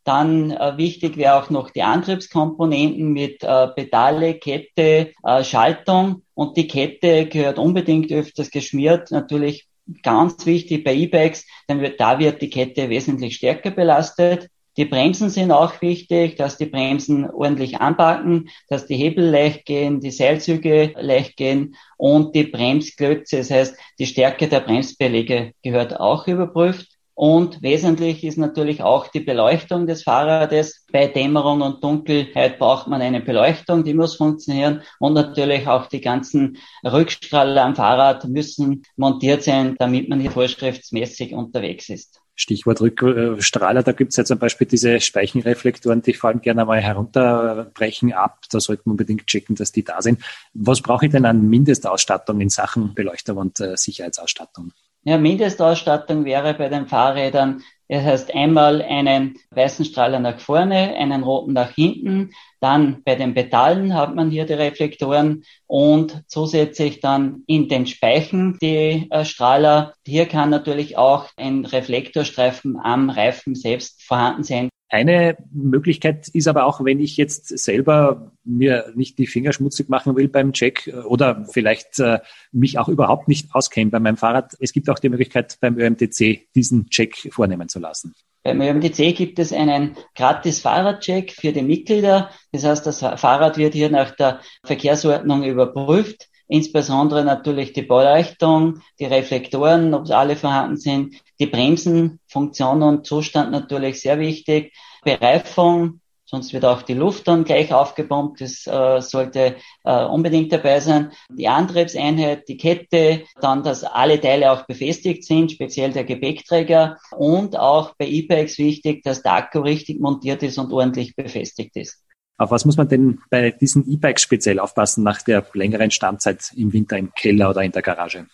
Dann 0.06 0.52
äh, 0.52 0.78
wichtig 0.78 1.18
wäre 1.18 1.36
auch 1.36 1.50
noch 1.50 1.72
die 1.72 1.82
Antriebskomponenten 1.82 3.12
mit 3.12 3.44
äh, 3.44 3.68
Pedale, 3.70 4.36
Kette, 4.36 5.12
äh, 5.24 5.44
Schaltung. 5.44 6.22
Und 6.36 6.56
die 6.58 6.68
Kette 6.68 7.26
gehört 7.26 7.58
unbedingt 7.58 8.12
öfters 8.12 8.52
geschmiert. 8.52 9.10
Natürlich 9.10 9.68
ganz 10.04 10.46
wichtig 10.46 10.84
bei 10.84 10.94
E-Bikes, 10.94 11.46
denn 11.68 11.82
wird, 11.82 12.00
da 12.00 12.20
wird 12.20 12.42
die 12.42 12.50
Kette 12.50 12.90
wesentlich 12.90 13.36
stärker 13.36 13.72
belastet. 13.72 14.50
Die 14.78 14.86
Bremsen 14.86 15.30
sind 15.30 15.52
auch 15.52 15.82
wichtig, 15.82 16.36
dass 16.36 16.58
die 16.58 16.66
Bremsen 16.66 17.30
ordentlich 17.30 17.80
anpacken, 17.80 18.50
dass 18.68 18.86
die 18.86 18.98
Hebel 18.98 19.30
leicht 19.30 19.66
gehen, 19.66 20.02
die 20.02 20.12
Seilzüge 20.12 20.94
leicht 21.00 21.38
gehen 21.38 21.76
und 21.98 22.36
die 22.36 22.44
Bremsklötze, 22.44 23.38
das 23.38 23.52
heißt, 23.52 23.78
die 24.00 24.06
Stärke 24.06 24.50
der 24.50 24.60
Bremsbeläge 24.60 25.54
gehört 25.64 25.98
auch 25.98 26.28
überprüft. 26.28 26.95
Und 27.16 27.62
wesentlich 27.62 28.26
ist 28.26 28.38
natürlich 28.38 28.84
auch 28.84 29.08
die 29.08 29.22
Beleuchtung 29.22 29.88
des 29.88 30.04
Fahrrades. 30.04 30.86
Bei 30.92 31.08
Dämmerung 31.08 31.62
und 31.62 31.82
Dunkelheit 31.82 32.60
braucht 32.60 32.88
man 32.88 33.02
eine 33.02 33.22
Beleuchtung, 33.22 33.86
die 33.86 33.94
muss 33.94 34.16
funktionieren. 34.16 34.82
Und 35.00 35.14
natürlich 35.14 35.66
auch 35.66 35.88
die 35.88 36.02
ganzen 36.02 36.58
Rückstrahler 36.84 37.64
am 37.64 37.76
Fahrrad 37.76 38.26
müssen 38.26 38.84
montiert 38.98 39.44
sein, 39.44 39.78
damit 39.80 40.10
man 40.10 40.20
hier 40.20 40.32
vorschriftsmäßig 40.32 41.34
unterwegs 41.34 41.88
ist. 41.88 42.20
Stichwort 42.38 42.82
Rückstrahler, 42.82 43.82
da 43.82 43.94
gibt 43.94 44.12
es 44.12 44.18
ja 44.18 44.26
zum 44.26 44.40
Beispiel 44.40 44.68
diese 44.68 45.00
Speichenreflektoren, 45.00 46.02
die 46.02 46.14
fallen 46.14 46.42
gerne 46.42 46.66
mal 46.66 46.82
herunterbrechen 46.82 48.12
ab. 48.12 48.42
Da 48.52 48.60
sollte 48.60 48.84
man 48.86 48.94
unbedingt 48.94 49.26
checken, 49.26 49.56
dass 49.56 49.72
die 49.72 49.86
da 49.86 50.02
sind. 50.02 50.22
Was 50.54 50.82
brauche 50.82 51.06
ich 51.06 51.14
denn 51.14 51.26
an 51.26 51.48
Mindestausstattung 51.48 52.42
in 52.42 52.50
Sachen 52.50 52.94
Beleuchtung 52.94 53.38
und 53.38 53.62
äh, 53.62 53.78
Sicherheitsausstattung? 53.78 54.74
Ja, 55.08 55.20
Mindestausstattung 55.20 56.26
wäre 56.26 56.56
bei 56.56 56.68
den 56.68 56.88
Fahrrädern, 56.88 57.62
das 57.88 58.04
heißt 58.04 58.34
einmal 58.34 58.82
einen 58.82 59.36
weißen 59.52 59.86
Strahler 59.86 60.20
nach 60.20 60.40
vorne, 60.40 60.96
einen 60.96 61.22
roten 61.22 61.54
nach 61.54 61.70
hinten, 61.70 62.32
dann 62.60 63.04
bei 63.04 63.14
den 63.14 63.36
Pedalen 63.36 63.94
hat 63.94 64.16
man 64.16 64.32
hier 64.32 64.48
die 64.48 64.54
Reflektoren 64.54 65.44
und 65.68 66.24
zusätzlich 66.28 67.02
dann 67.02 67.44
in 67.46 67.70
den 67.70 67.86
Speichen 67.86 68.58
die 68.60 69.08
äh, 69.12 69.26
Strahler. 69.26 69.94
Hier 70.04 70.26
kann 70.26 70.50
natürlich 70.50 70.98
auch 70.98 71.28
ein 71.38 71.66
Reflektorstreifen 71.66 72.80
am 72.82 73.12
Reifen 73.12 73.54
selbst 73.54 74.02
vorhanden 74.02 74.44
sein. 74.44 74.70
Eine 74.90 75.36
Möglichkeit 75.52 76.28
ist 76.28 76.48
aber 76.48 76.66
auch, 76.66 76.84
wenn 76.84 77.00
ich 77.00 77.18
jetzt 77.18 77.48
selber 77.58 78.32
mir 78.44 78.92
nicht 78.96 79.18
die 79.18 79.26
Finger 79.26 79.52
schmutzig 79.52 79.90
machen 79.90 80.16
will 80.16 80.28
beim 80.28 80.54
Check 80.54 80.88
äh, 80.88 80.92
oder 80.98 81.46
vielleicht 81.52 82.00
äh, 82.00 82.20
mich 82.52 82.78
auch 82.78 82.88
überhaupt 82.88 83.28
nicht 83.28 83.54
auskenne 83.54 83.90
bei 83.90 84.00
meinem 84.00 84.18
Fahrrad. 84.18 84.54
Es 84.60 84.74
gibt 84.74 84.90
auch 84.90 85.00
die 85.00 85.10
Möglichkeit 85.10 85.58
beim 85.60 85.78
ÖMTC 85.78 86.48
diesen 86.54 86.90
Check 86.90 87.30
vornehmen 87.32 87.68
zu 87.68 87.80
lassen. 87.80 88.14
Beim 88.44 88.62
ÖMTC 88.62 89.16
gibt 89.16 89.40
es 89.40 89.52
einen 89.52 89.98
gratis 90.14 90.60
Fahrradcheck 90.60 91.32
für 91.32 91.52
die 91.52 91.64
Mitglieder. 91.64 92.30
Das 92.52 92.64
heißt, 92.64 92.86
das 92.86 93.00
Fahrrad 93.00 93.58
wird 93.58 93.74
hier 93.74 93.90
nach 93.90 94.12
der 94.12 94.40
Verkehrsordnung 94.64 95.44
überprüft. 95.44 96.30
Insbesondere 96.48 97.24
natürlich 97.24 97.74
die 97.74 97.82
Beleuchtung, 97.82 98.82
die 99.00 99.06
Reflektoren, 99.06 99.94
ob 99.94 100.10
alle 100.12 100.36
vorhanden 100.36 100.78
sind, 100.78 101.16
die 101.40 101.48
Bremsen, 101.48 102.20
Funktion 102.28 102.84
und 102.84 103.08
Zustand 103.08 103.52
natürlich 103.52 104.00
sehr 104.00 104.20
wichtig, 104.20 104.74
Bereifung, 105.04 106.02
sonst 106.26 106.54
wird 106.54 106.66
auch 106.66 106.82
die 106.82 106.94
Luft 106.94 107.28
dann 107.28 107.46
gleich 107.46 107.74
aufgepumpt, 107.74 108.42
das 108.42 108.68
äh, 108.68 109.02
sollte 109.02 109.56
äh, 109.84 110.06
unbedingt 110.06 110.52
dabei 110.52 110.80
sein. 110.80 111.12
Die 111.30 111.48
Antriebseinheit, 111.48 112.48
die 112.48 112.58
Kette, 112.58 113.24
dann, 113.42 113.64
dass 113.64 113.84
alle 113.84 114.20
Teile 114.20 114.52
auch 114.52 114.66
befestigt 114.66 115.24
sind, 115.24 115.52
speziell 115.52 115.94
der 115.94 116.04
Gepäckträger 116.04 116.98
und 117.12 117.58
auch 117.58 117.94
bei 117.98 118.08
E-Bikes 118.08 118.58
wichtig, 118.58 119.04
dass 119.04 119.24
der 119.24 119.34
Akku 119.34 119.60
richtig 119.60 120.00
montiert 120.00 120.44
ist 120.44 120.58
und 120.58 120.72
ordentlich 120.74 121.16
befestigt 121.16 121.76
ist. 121.76 122.05
Auf 122.38 122.52
was 122.52 122.66
muss 122.66 122.78
man 122.78 122.90
denn 122.90 123.20
bei 123.30 123.52
diesen 123.52 123.90
E-Bikes 123.90 124.24
speziell 124.24 124.60
aufpassen 124.60 125.04
nach 125.04 125.22
der 125.22 125.46
längeren 125.54 125.92
Standzeit 125.92 126.52
im 126.56 126.74
Winter 126.74 126.98
im 126.98 127.14
Keller 127.14 127.50
oder 127.50 127.62
in 127.62 127.72
der 127.72 127.82
Garage? 127.82 128.28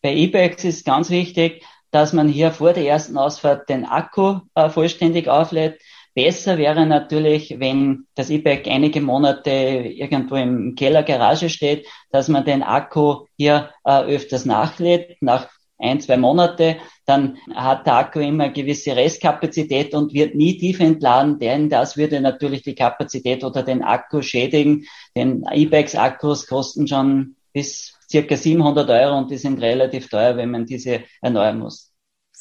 Bei 0.00 0.14
E-Bikes 0.14 0.64
ist 0.64 0.86
ganz 0.86 1.10
wichtig, 1.10 1.64
dass 1.90 2.12
man 2.14 2.28
hier 2.28 2.50
vor 2.50 2.72
der 2.72 2.86
ersten 2.86 3.18
Ausfahrt 3.18 3.68
den 3.68 3.84
Akku 3.84 4.40
äh, 4.54 4.70
vollständig 4.70 5.28
auflädt. 5.28 5.80
Besser 6.14 6.58
wäre 6.58 6.86
natürlich, 6.86 7.56
wenn 7.58 8.06
das 8.14 8.30
E-Bike 8.30 8.66
einige 8.68 9.00
Monate 9.00 9.50
irgendwo 9.50 10.36
im 10.36 10.74
Keller 10.74 11.02
Garage 11.02 11.48
steht, 11.48 11.86
dass 12.10 12.28
man 12.28 12.44
den 12.44 12.62
Akku 12.62 13.26
hier 13.36 13.70
äh, 13.84 14.02
öfters 14.02 14.44
nachlädt, 14.44 15.16
nach 15.20 15.48
ein, 15.82 16.00
zwei 16.00 16.16
Monate, 16.16 16.76
dann 17.04 17.38
hat 17.54 17.86
der 17.86 17.96
Akku 17.96 18.20
immer 18.20 18.48
gewisse 18.48 18.96
Restkapazität 18.96 19.94
und 19.94 20.14
wird 20.14 20.34
nie 20.34 20.56
tief 20.56 20.80
entladen, 20.80 21.38
denn 21.38 21.68
das 21.68 21.96
würde 21.96 22.20
natürlich 22.20 22.62
die 22.62 22.74
Kapazität 22.74 23.44
oder 23.44 23.62
den 23.62 23.82
Akku 23.82 24.22
schädigen. 24.22 24.86
Denn 25.16 25.44
E-Bikes-Akkus 25.50 26.46
kosten 26.46 26.86
schon 26.86 27.36
bis 27.52 27.98
circa 28.10 28.36
700 28.36 28.88
Euro 28.88 29.18
und 29.18 29.30
die 29.30 29.38
sind 29.38 29.60
relativ 29.60 30.08
teuer, 30.08 30.36
wenn 30.36 30.50
man 30.50 30.66
diese 30.66 31.02
erneuern 31.20 31.58
muss. 31.58 31.91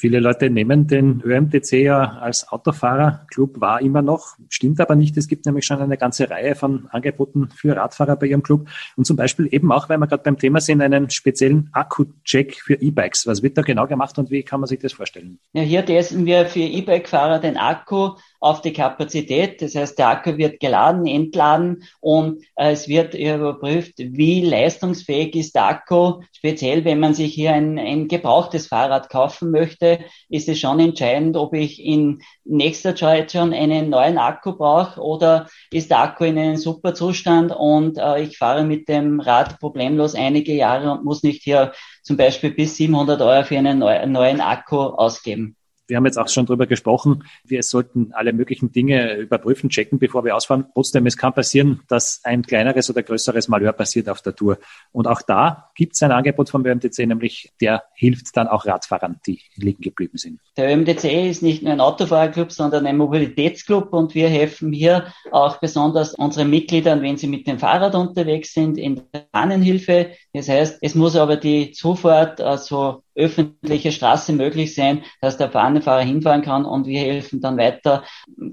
Viele 0.02 0.20
Leute 0.20 0.50
nehmen 0.50 0.88
den 0.88 1.22
ÖMTC 1.24 1.74
ja 1.74 2.18
als 2.18 2.48
Autofahrerclub 2.52 3.62
wahr 3.62 3.82
immer 3.82 4.02
noch. 4.02 4.36
Stimmt 4.50 4.82
aber 4.82 4.96
nicht. 4.96 5.16
Es 5.16 5.28
gibt 5.28 5.46
nämlich 5.46 5.64
schon 5.64 5.80
eine 5.80 5.96
ganze 5.96 6.28
Reihe 6.28 6.56
von 6.56 6.88
Angeboten 6.90 7.50
für 7.56 7.76
Radfahrer 7.76 8.16
bei 8.16 8.26
Ihrem 8.26 8.42
Club. 8.42 8.68
Und 8.96 9.06
zum 9.06 9.16
Beispiel 9.16 9.48
eben 9.52 9.72
auch, 9.72 9.90
weil 9.90 10.00
wir 10.00 10.08
gerade 10.08 10.24
beim 10.24 10.40
Thema 10.40 10.60
sind, 10.60 10.82
einen 10.82 11.12
speziellen 11.12 11.70
Akku-Check 11.74 12.56
für 12.56 12.82
E-Bikes. 12.82 13.28
Was 13.28 13.44
wird 13.44 13.60
da 13.60 13.62
genau 13.62 13.86
gemacht 13.86 14.18
und 14.18 14.32
wie 14.32 14.42
kann 14.42 14.60
man 14.60 14.66
sich 14.66 14.80
das 14.80 14.94
vorstellen? 14.94 15.38
Ja, 15.54 15.62
hier 15.62 15.86
testen 15.86 16.26
wir 16.26 16.48
für 16.48 16.62
E-Bike-Fahrer 16.62 17.38
den 17.38 17.58
Akku 17.58 18.16
auf 18.42 18.62
die 18.62 18.74
Kapazität. 18.74 19.62
Das 19.62 19.76
heißt, 19.76 19.98
der 19.98 20.10
Akku 20.10 20.38
wird 20.38 20.60
geladen, 20.60 21.08
entladen 21.08 21.84
und 22.02 22.44
äh, 22.56 22.72
es 22.72 22.90
wird 22.90 23.14
überprüft, 23.14 23.94
wie 23.98 24.44
leistungsfähig 24.44 25.36
ist 25.36 25.56
der 25.56 25.68
Akku, 25.68 26.22
speziell 26.34 26.84
wenn 26.84 27.00
man 27.00 27.14
sich 27.14 27.34
hier 27.34 27.54
ein, 27.54 27.80
ein 27.80 28.10
gebrauchtes 28.10 28.68
Fahrrad 28.68 29.10
kaufen 29.10 29.52
möchte 29.52 30.00
ist 30.30 30.50
es 30.50 30.60
schon 30.60 30.80
entscheidend, 30.80 31.38
ob 31.38 31.54
ich 31.54 31.84
in 31.84 32.22
nächster 32.44 32.96
Zeit 32.96 33.32
schon 33.32 33.54
einen 33.54 33.90
neuen 33.90 34.18
Akku 34.18 34.54
brauche 34.54 35.00
oder 35.00 35.48
ist 35.72 35.92
der 35.92 36.00
Akku 36.00 36.24
in 36.24 36.38
einem 36.38 36.58
super 36.58 36.94
Zustand 36.94 37.52
und 37.56 37.98
äh, 37.98 38.24
ich 38.24 38.38
fahre 38.38 38.64
mit 38.64 38.90
dem 38.90 39.20
Rad 39.20 39.60
problemlos 39.60 40.16
einige 40.16 40.54
Jahre 40.54 40.92
und 40.92 41.04
muss 41.04 41.24
nicht 41.24 41.44
hier 41.44 41.74
zum 42.02 42.18
Beispiel 42.18 42.52
bis 42.52 42.76
700 42.78 43.22
Euro 43.22 43.44
für 43.44 43.58
einen 43.58 43.80
neuen 43.80 44.42
Akku 44.42 44.78
ausgeben. 44.78 45.56
Wir 45.92 45.98
haben 45.98 46.06
jetzt 46.06 46.18
auch 46.18 46.30
schon 46.30 46.46
drüber 46.46 46.68
gesprochen. 46.68 47.26
Wir 47.44 47.64
sollten 47.64 48.14
alle 48.14 48.32
möglichen 48.32 48.72
Dinge 48.72 49.18
überprüfen, 49.18 49.70
checken, 49.70 50.00
bevor 50.00 50.24
wir 50.24 50.38
ausfahren. 50.38 50.68
Trotzdem, 50.74 51.06
es 51.06 51.18
kann 51.18 51.34
passieren, 51.34 51.82
dass 51.90 52.22
ein 52.24 52.44
kleineres 52.44 52.90
oder 52.90 53.04
größeres 53.04 53.50
Malheur 53.50 53.74
passiert 53.74 54.08
auf 54.08 54.22
der 54.22 54.34
Tour. 54.34 54.58
Und 54.94 55.06
auch 55.06 55.22
da 55.22 55.70
gibt 55.76 55.96
es 55.96 56.02
ein 56.02 56.14
Angebot 56.14 56.50
vom 56.50 56.66
ÖMTC, 56.66 57.00
nämlich 57.00 57.52
der 57.60 57.84
hilft 57.94 58.38
dann 58.38 58.48
auch 58.48 58.66
Radfahrern, 58.66 59.20
die 59.28 59.42
liegen 59.58 59.82
geblieben 59.82 60.18
sind. 60.18 60.40
Der 60.56 60.74
ÖMTC 60.74 61.30
ist 61.30 61.44
nicht 61.44 61.62
nur 61.62 61.74
ein 61.74 61.82
Autofahrerclub, 61.82 62.54
sondern 62.54 62.86
ein 62.86 62.96
Mobilitätsclub 62.96 63.92
und 63.92 64.16
wir 64.16 64.30
helfen 64.30 64.72
hier 64.72 65.08
auch 65.32 65.58
besonders 65.58 66.14
unseren 66.14 66.50
Mitgliedern, 66.50 67.02
wenn 67.02 67.18
sie 67.18 67.28
mit 67.28 67.48
dem 67.48 67.60
Fahrrad 67.60 67.96
unterwegs 67.96 68.54
sind, 68.54 68.78
in 68.78 69.02
der 69.14 69.28
Bahnenhilfe. 69.32 70.12
Das 70.34 70.50
heißt, 70.50 70.80
es 70.82 70.96
muss 70.96 71.16
aber 71.16 71.38
die 71.38 71.72
Zufahrt 71.72 72.42
also 72.42 73.04
öffentliche 73.16 73.92
Straße 73.92 74.34
möglich 74.34 74.76
sein, 74.76 75.04
dass 75.22 75.38
der 75.38 75.48
Bahnfahrer 75.48 76.02
hinfahren 76.02 76.42
kann 76.42 76.66
und 76.66 76.88
wir 76.88 77.00
helfen 77.00 77.42
dann 77.42 77.58
weiter, 77.58 78.04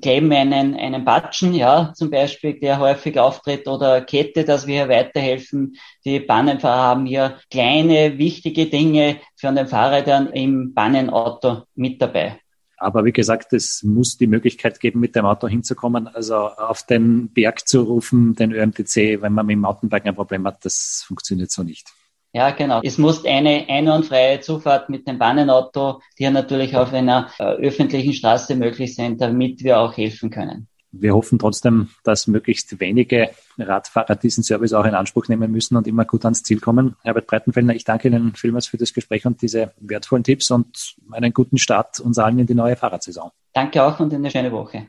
kleben 0.03 0.33
einen, 0.33 0.75
einen 0.75 1.05
Batschen, 1.05 1.55
ja, 1.55 1.93
zum 1.95 2.11
Beispiel, 2.11 2.59
der 2.59 2.79
häufig 2.79 3.19
auftritt 3.19 3.69
oder 3.69 4.01
Kette, 4.01 4.45
dass 4.45 4.67
wir 4.67 4.75
hier 4.75 4.89
weiterhelfen. 4.89 5.77
Die 6.05 6.21
Bahnenfahrer 6.21 6.83
haben 6.83 7.07
hier 7.07 7.39
kleine, 7.51 8.19
wichtige 8.19 8.67
Dinge 8.67 9.19
für 9.37 9.53
den 9.53 9.67
Fahrrädern 9.67 10.29
im 10.29 10.75
Bahnenauto 10.75 11.63
mit 11.75 12.01
dabei. 12.03 12.39
Aber 12.79 13.05
wie 13.05 13.13
gesagt, 13.13 13.53
es 13.53 13.83
muss 13.83 14.17
die 14.17 14.27
Möglichkeit 14.27 14.81
geben, 14.81 15.01
mit 15.01 15.17
dem 15.17 15.27
Auto 15.27 15.49
hinzukommen. 15.49 16.09
Also 16.09 16.37
auf 16.37 16.85
den 16.85 17.29
Berg 17.33 17.67
zu 17.67 17.83
rufen, 17.83 18.35
den 18.35 18.53
ÖMTC, 18.53 19.21
wenn 19.21 19.33
man 19.33 19.47
mit 19.47 19.55
dem 19.55 19.61
Mountainbike 19.61 20.07
ein 20.07 20.15
Problem 20.15 20.47
hat, 20.47 20.65
das 20.65 21.05
funktioniert 21.07 21.51
so 21.51 21.63
nicht. 21.63 21.89
Ja, 22.33 22.51
genau. 22.51 22.81
Es 22.83 22.99
muss 22.99 23.25
eine 23.25 23.67
einwandfreie 23.69 24.41
Zufahrt 24.41 24.91
mit 24.91 25.09
dem 25.09 25.19
Bahnenauto, 25.19 26.01
die 26.19 26.25
ja 26.25 26.31
natürlich 26.31 26.77
auf 26.77 26.93
einer 26.93 27.31
äh, 27.39 27.45
öffentlichen 27.45 28.13
Straße 28.13 28.55
möglich 28.55 28.95
sind, 28.95 29.21
damit 29.21 29.65
wir 29.65 29.81
auch 29.81 29.97
helfen 29.97 30.31
können. 30.31 30.69
Wir 30.91 31.15
hoffen 31.15 31.39
trotzdem, 31.39 31.91
dass 32.03 32.27
möglichst 32.27 32.81
wenige 32.81 33.31
Radfahrer 33.59 34.17
diesen 34.17 34.43
Service 34.43 34.73
auch 34.73 34.87
in 34.87 34.95
Anspruch 34.95 35.29
nehmen 35.29 35.53
müssen 35.53 35.77
und 35.77 35.87
immer 35.87 36.07
gut 36.07 36.25
ans 36.25 36.43
Ziel 36.43 36.61
kommen. 36.61 36.97
Herbert 37.03 37.27
Breitenfellner, 37.27 37.75
ich 37.75 37.85
danke 37.85 38.09
Ihnen 38.09 38.35
vielmals 38.35 38.67
für 38.67 38.79
das 38.79 38.95
Gespräch 38.95 39.27
und 39.27 39.43
diese 39.43 39.73
wertvollen 39.81 40.25
Tipps 40.25 40.51
und 40.51 40.97
einen 41.11 41.35
guten 41.35 41.59
Start 41.59 42.01
uns 42.01 42.19
allen 42.19 42.39
in 42.39 42.47
die 42.47 42.55
neue 42.55 42.77
Fahrradsaison. 42.77 43.31
Danke 43.53 43.83
auch 43.83 44.01
und 44.01 44.15
eine 44.15 44.31
schöne 44.31 44.51
Woche. 44.51 44.87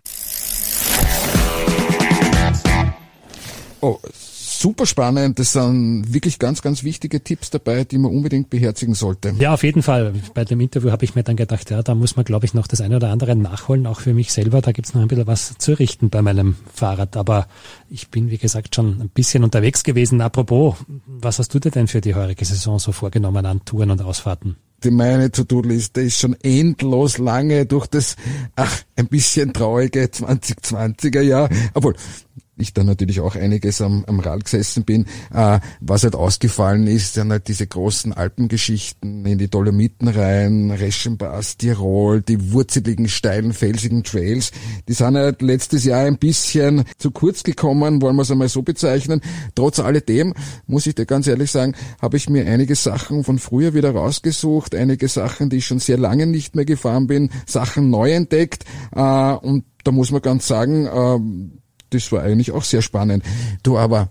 Oh, 3.82 3.98
super 4.60 4.86
spannend. 4.86 5.40
Das 5.40 5.54
sind 5.54 6.14
wirklich 6.14 6.38
ganz, 6.38 6.62
ganz 6.62 6.84
wichtige 6.84 7.24
Tipps 7.24 7.50
dabei, 7.50 7.86
die 7.86 7.98
man 7.98 8.12
unbedingt 8.12 8.50
beherzigen 8.50 8.94
sollte. 8.94 9.34
Ja, 9.40 9.54
auf 9.54 9.64
jeden 9.64 9.84
Fall. 9.84 10.14
Bei 10.34 10.44
dem 10.44 10.60
Interview 10.60 10.92
habe 10.92 11.06
ich 11.06 11.16
mir 11.16 11.24
dann 11.24 11.38
gedacht, 11.38 11.70
ja, 11.70 11.82
da 11.82 11.96
muss 11.96 12.16
man, 12.16 12.26
glaube 12.26 12.46
ich, 12.46 12.54
noch 12.54 12.68
das 12.68 12.82
eine 12.82 12.98
oder 12.98 13.10
andere 13.10 13.36
nachholen, 13.36 13.88
auch 13.88 14.02
für 14.02 14.14
mich 14.14 14.34
selber. 14.34 14.62
Da 14.62 14.72
gibt's 14.72 14.94
noch 14.94 15.02
ein 15.02 15.08
bisschen 15.08 15.28
was 15.28 15.58
zu 15.58 15.74
richten 15.74 16.10
bei 16.10 16.22
meinem 16.22 16.56
Fahrrad. 16.74 17.16
Aber 17.16 17.48
ich 17.90 18.10
bin, 18.10 18.30
wie 18.30 18.38
gesagt, 18.38 18.76
schon 18.76 19.02
ein 19.02 19.10
bisschen 19.10 19.44
unterwegs 19.44 19.84
gewesen. 19.84 20.22
Apropos, 20.22 20.76
was 21.08 21.40
hast 21.40 21.54
du 21.54 21.60
dir 21.60 21.72
denn 21.72 21.88
für 21.88 22.02
die 22.02 22.16
heurige 22.16 22.44
Saison 22.44 22.80
so 22.80 22.92
vorgenommen 22.92 23.46
an 23.46 23.64
Touren 23.66 23.92
und 23.92 24.02
Ausfahrten? 24.02 24.58
die 24.82 24.92
meine 24.92 25.30
To-Do-Liste 25.30 26.00
ist 26.00 26.20
schon 26.20 26.38
endlos 26.42 27.18
lange 27.18 27.66
durch 27.66 27.88
das 27.88 28.16
ach, 28.56 28.82
ein 28.96 29.08
bisschen 29.08 29.52
traurige 29.52 30.06
2020er 30.06 31.20
Jahr. 31.20 31.50
Obwohl, 31.74 31.96
ich 32.60 32.74
da 32.74 32.84
natürlich 32.84 33.20
auch 33.20 33.36
einiges 33.36 33.82
am, 33.82 34.06
am 34.06 34.20
Rad 34.20 34.46
gesessen 34.46 34.84
bin. 34.84 35.06
Äh, 35.34 35.60
was 35.80 36.04
halt 36.04 36.16
ausgefallen 36.16 36.88
ist, 36.88 37.14
sind 37.14 37.32
halt 37.32 37.48
diese 37.48 37.68
großen 37.68 38.14
Alpengeschichten 38.14 39.26
in 39.26 39.38
die 39.38 39.50
Dolomiten 39.50 40.08
rein, 40.08 40.72
Reschenpass, 40.72 41.58
Tirol, 41.58 42.22
die 42.22 42.52
wurzeligen, 42.52 43.08
steilen, 43.08 43.54
felsigen 43.54 44.04
Trails. 44.04 44.52
Die 44.88 44.94
sind 44.94 45.16
halt 45.16 45.42
letztes 45.42 45.84
Jahr 45.84 46.06
ein 46.06 46.18
bisschen 46.18 46.84
zu 46.98 47.12
kurz 47.12 47.44
gekommen, 47.44 48.02
wollen 48.02 48.16
wir 48.16 48.24
es 48.24 48.32
einmal 48.32 48.50
so 48.50 48.62
bezeichnen. 48.62 49.22
Trotz 49.56 49.80
alledem, 49.80 50.34
muss 50.68 50.88
ich 50.88 50.96
dir 50.96 51.06
ganz 51.06 51.28
ehrlich 51.28 51.52
sagen, 51.52 51.76
habe 52.02 52.18
ich 52.18 52.30
mir 52.30 52.46
einige 52.46 52.76
Sachen 52.76 53.24
von 53.24 53.40
früher 53.40 53.74
wieder 53.74 53.92
rausgesucht, 53.92 54.76
einige 54.76 55.08
Sachen, 55.08 55.50
die 55.50 55.58
ich 55.58 55.66
schon 55.66 55.80
sehr 55.80 55.98
lange 55.98 56.28
nicht 56.28 56.56
mehr 56.56 56.66
gefahren 56.66 57.08
bin, 57.08 57.30
Sachen 57.46 57.90
neu 57.90 58.12
entdeckt 58.12 58.66
äh, 58.96 59.02
und 59.02 59.66
da 59.84 59.92
muss 59.92 60.12
man 60.12 60.22
ganz 60.22 60.48
sagen, 60.48 60.86
äh, 60.86 61.60
das 61.90 62.12
war 62.12 62.24
eigentlich 62.24 62.52
auch 62.52 62.64
sehr 62.64 62.82
spannend. 62.82 63.24
Du 63.64 63.78
aber, 63.78 64.10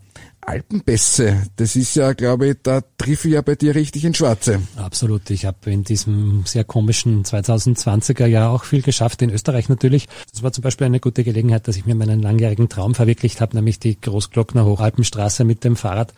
Alpenpässe, 0.49 1.43
das 1.57 1.77
ist 1.77 1.95
ja, 1.95 2.15
glaube 2.15 2.49
ich, 2.49 2.57
da 2.63 2.81
triff 2.97 3.27
ich 3.27 3.33
ja 3.33 3.43
bei 3.43 3.55
dir 3.55 3.75
richtig 3.75 4.07
in 4.07 4.15
Schwarze. 4.15 4.63
Absolut. 4.77 5.29
Ich 5.29 5.45
habe 5.45 5.71
in 5.71 5.85
diesem 5.85 6.45
sehr 6.47 6.65
komischen 6.65 7.25
2020er 7.25 8.25
Jahr 8.25 8.51
auch 8.51 8.65
viel 8.65 8.81
geschafft, 8.81 9.21
in 9.21 9.31
Österreich 9.31 9.69
natürlich. 9.69 10.09
Das 10.33 10.43
war 10.43 10.51
zum 10.53 10.63
Beispiel 10.63 10.87
eine 10.87 11.01
gute 11.01 11.23
Gelegenheit, 11.23 11.69
dass 11.69 11.77
ich 11.77 11.85
mir 11.85 11.95
meinen 11.95 12.23
langjährigen 12.23 12.71
Traum 12.71 12.95
verwirklicht 12.95 13.43
habe, 13.43 13.57
nämlich 13.57 13.79
die 13.79 14.01
Großglockner 14.01 14.65
Hochalpenstraße 14.65 15.45
mit 15.45 15.65
dem 15.65 15.77
Fahrrad. 15.77 16.15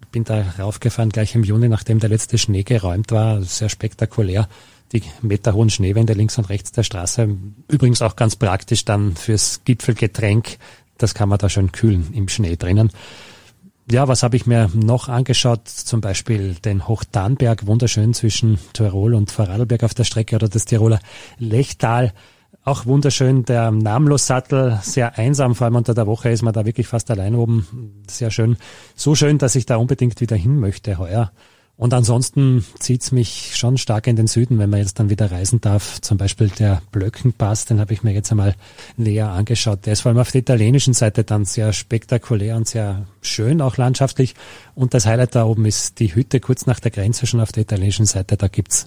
Ich 0.00 0.08
bin 0.08 0.24
da 0.24 0.42
raufgefahren, 0.58 1.10
gleich 1.10 1.34
im 1.34 1.44
Juni, 1.44 1.68
nachdem 1.68 1.98
der 1.98 2.08
letzte 2.08 2.38
Schnee 2.38 2.62
geräumt 2.62 3.12
war. 3.12 3.42
Sehr 3.42 3.68
spektakulär 3.68 4.48
die 4.92 5.02
meterhohen 5.20 5.68
Schneewände 5.68 6.12
links 6.12 6.38
und 6.38 6.48
rechts 6.48 6.72
der 6.72 6.84
Straße. 6.84 7.36
Übrigens 7.68 8.02
auch 8.02 8.16
ganz 8.16 8.36
praktisch 8.36 8.84
dann 8.84 9.16
fürs 9.16 9.62
Gipfelgetränk 9.64 10.58
das 10.98 11.14
kann 11.14 11.28
man 11.28 11.38
da 11.38 11.48
schön 11.48 11.72
kühlen 11.72 12.12
im 12.12 12.28
Schnee 12.28 12.56
drinnen. 12.56 12.90
Ja, 13.90 14.08
was 14.08 14.24
habe 14.24 14.34
ich 14.34 14.46
mir 14.46 14.68
noch 14.74 15.08
angeschaut? 15.08 15.68
Zum 15.68 16.00
Beispiel 16.00 16.54
den 16.54 16.88
Hochtarnberg, 16.88 17.66
wunderschön 17.66 18.14
zwischen 18.14 18.58
Tirol 18.72 19.14
und 19.14 19.30
Vorarlberg 19.30 19.84
auf 19.84 19.94
der 19.94 20.02
Strecke 20.02 20.34
oder 20.34 20.48
das 20.48 20.64
Tiroler 20.64 20.98
Lechtal. 21.38 22.12
Auch 22.64 22.84
wunderschön 22.86 23.44
der 23.44 23.70
Namlossattel, 23.70 24.80
sehr 24.82 25.16
einsam, 25.18 25.54
vor 25.54 25.66
allem 25.66 25.76
unter 25.76 25.94
der 25.94 26.08
Woche 26.08 26.30
ist 26.30 26.42
man 26.42 26.52
da 26.52 26.64
wirklich 26.64 26.88
fast 26.88 27.12
allein 27.12 27.36
oben. 27.36 28.02
Sehr 28.10 28.32
schön. 28.32 28.56
So 28.96 29.14
schön, 29.14 29.38
dass 29.38 29.54
ich 29.54 29.66
da 29.66 29.76
unbedingt 29.76 30.20
wieder 30.20 30.34
hin 30.34 30.58
möchte 30.58 30.98
heuer. 30.98 31.30
Und 31.78 31.92
ansonsten 31.92 32.64
zieht's 32.78 33.12
mich 33.12 33.54
schon 33.54 33.76
stark 33.76 34.06
in 34.06 34.16
den 34.16 34.28
Süden, 34.28 34.58
wenn 34.58 34.70
man 34.70 34.80
jetzt 34.80 34.98
dann 34.98 35.10
wieder 35.10 35.30
reisen 35.30 35.60
darf. 35.60 36.00
Zum 36.00 36.16
Beispiel 36.16 36.48
der 36.48 36.80
Blöckenpass, 36.90 37.66
den 37.66 37.80
habe 37.80 37.92
ich 37.92 38.02
mir 38.02 38.12
jetzt 38.12 38.30
einmal 38.30 38.54
näher 38.96 39.30
angeschaut. 39.30 39.84
Der 39.84 39.92
ist 39.92 40.00
vor 40.00 40.10
allem 40.10 40.18
auf 40.18 40.32
der 40.32 40.40
italienischen 40.40 40.94
Seite 40.94 41.22
dann 41.22 41.44
sehr 41.44 41.74
spektakulär 41.74 42.56
und 42.56 42.66
sehr 42.66 43.06
schön, 43.20 43.60
auch 43.60 43.76
landschaftlich. 43.76 44.34
Und 44.74 44.94
das 44.94 45.04
Highlight 45.04 45.34
da 45.34 45.44
oben 45.44 45.66
ist 45.66 46.00
die 46.00 46.14
Hütte 46.14 46.40
kurz 46.40 46.64
nach 46.64 46.80
der 46.80 46.90
Grenze 46.92 47.26
schon 47.26 47.40
auf 47.40 47.52
der 47.52 47.64
italienischen 47.64 48.06
Seite. 48.06 48.38
Da 48.38 48.48
gibt's 48.48 48.86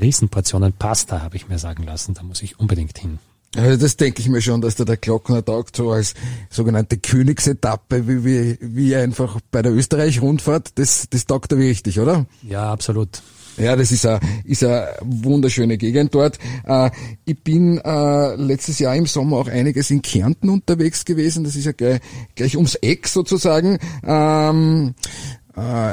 Riesenportionen 0.00 0.72
Pasta, 0.72 1.22
habe 1.22 1.34
ich 1.34 1.48
mir 1.48 1.58
sagen 1.58 1.82
lassen. 1.82 2.14
Da 2.14 2.22
muss 2.22 2.42
ich 2.42 2.60
unbedingt 2.60 2.98
hin. 2.98 3.18
Also 3.56 3.76
das 3.78 3.96
denke 3.96 4.20
ich 4.20 4.28
mir 4.28 4.42
schon, 4.42 4.60
dass 4.60 4.74
da 4.74 4.84
der 4.84 4.98
Glockner 4.98 5.42
taugt 5.44 5.76
so 5.76 5.90
als 5.90 6.14
sogenannte 6.50 6.98
Königsetappe, 6.98 8.06
wie, 8.06 8.24
wie, 8.24 8.58
wie 8.60 8.94
einfach 8.94 9.40
bei 9.50 9.62
der 9.62 9.72
Österreich-Rundfahrt, 9.72 10.78
das, 10.78 11.06
das 11.08 11.24
taugt 11.24 11.52
er 11.52 11.58
richtig, 11.58 11.98
oder? 11.98 12.26
Ja, 12.42 12.70
absolut. 12.70 13.22
Ja, 13.58 13.74
das 13.74 13.90
ist 13.90 14.06
eine, 14.06 14.20
ist 14.44 14.62
eine 14.62 14.88
wunderschöne 15.02 15.78
Gegend 15.78 16.14
dort. 16.14 16.38
Äh, 16.64 16.90
ich 17.24 17.42
bin 17.42 17.78
äh, 17.78 18.34
letztes 18.36 18.78
Jahr 18.78 18.94
im 18.94 19.06
Sommer 19.06 19.38
auch 19.38 19.48
einiges 19.48 19.90
in 19.90 20.00
Kärnten 20.00 20.48
unterwegs 20.48 21.04
gewesen. 21.04 21.42
Das 21.42 21.56
ist 21.56 21.64
ja 21.64 21.72
gleich, 21.72 22.00
gleich 22.36 22.56
ums 22.56 22.76
Eck 22.76 23.08
sozusagen. 23.08 23.78
Ähm, 24.06 24.94
äh, 24.94 25.37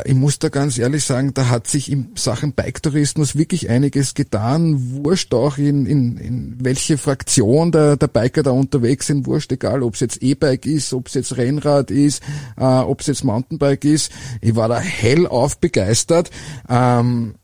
ich 0.05 0.13
muss 0.13 0.39
da 0.39 0.49
ganz 0.49 0.77
ehrlich 0.77 1.03
sagen, 1.03 1.33
da 1.33 1.49
hat 1.49 1.67
sich 1.67 1.91
in 1.91 2.09
Sachen 2.15 2.53
Bike-Tourismus 2.53 3.35
wirklich 3.35 3.69
einiges 3.69 4.13
getan. 4.13 5.03
Wurscht 5.03 5.33
auch 5.33 5.57
in, 5.57 5.85
in, 5.85 6.17
in 6.17 6.55
welche 6.59 6.97
Fraktion 6.97 7.71
der, 7.71 7.97
der 7.97 8.07
Biker 8.07 8.43
da 8.43 8.51
unterwegs 8.51 9.07
sind. 9.07 9.25
Wurscht, 9.25 9.51
egal 9.51 9.83
ob 9.83 9.95
es 9.95 10.01
jetzt 10.01 10.21
E-Bike 10.21 10.65
ist, 10.65 10.93
ob 10.93 11.07
es 11.07 11.13
jetzt 11.13 11.37
Rennrad 11.37 11.91
ist, 11.91 12.21
äh, 12.57 12.63
ob 12.63 13.01
es 13.01 13.07
jetzt 13.07 13.23
Mountainbike 13.23 13.85
ist. 13.85 14.11
Ich 14.41 14.55
war 14.55 14.67
da 14.67 14.79
hellauf 14.79 15.59
begeistert. 15.59 16.29
Ähm, 16.69 17.35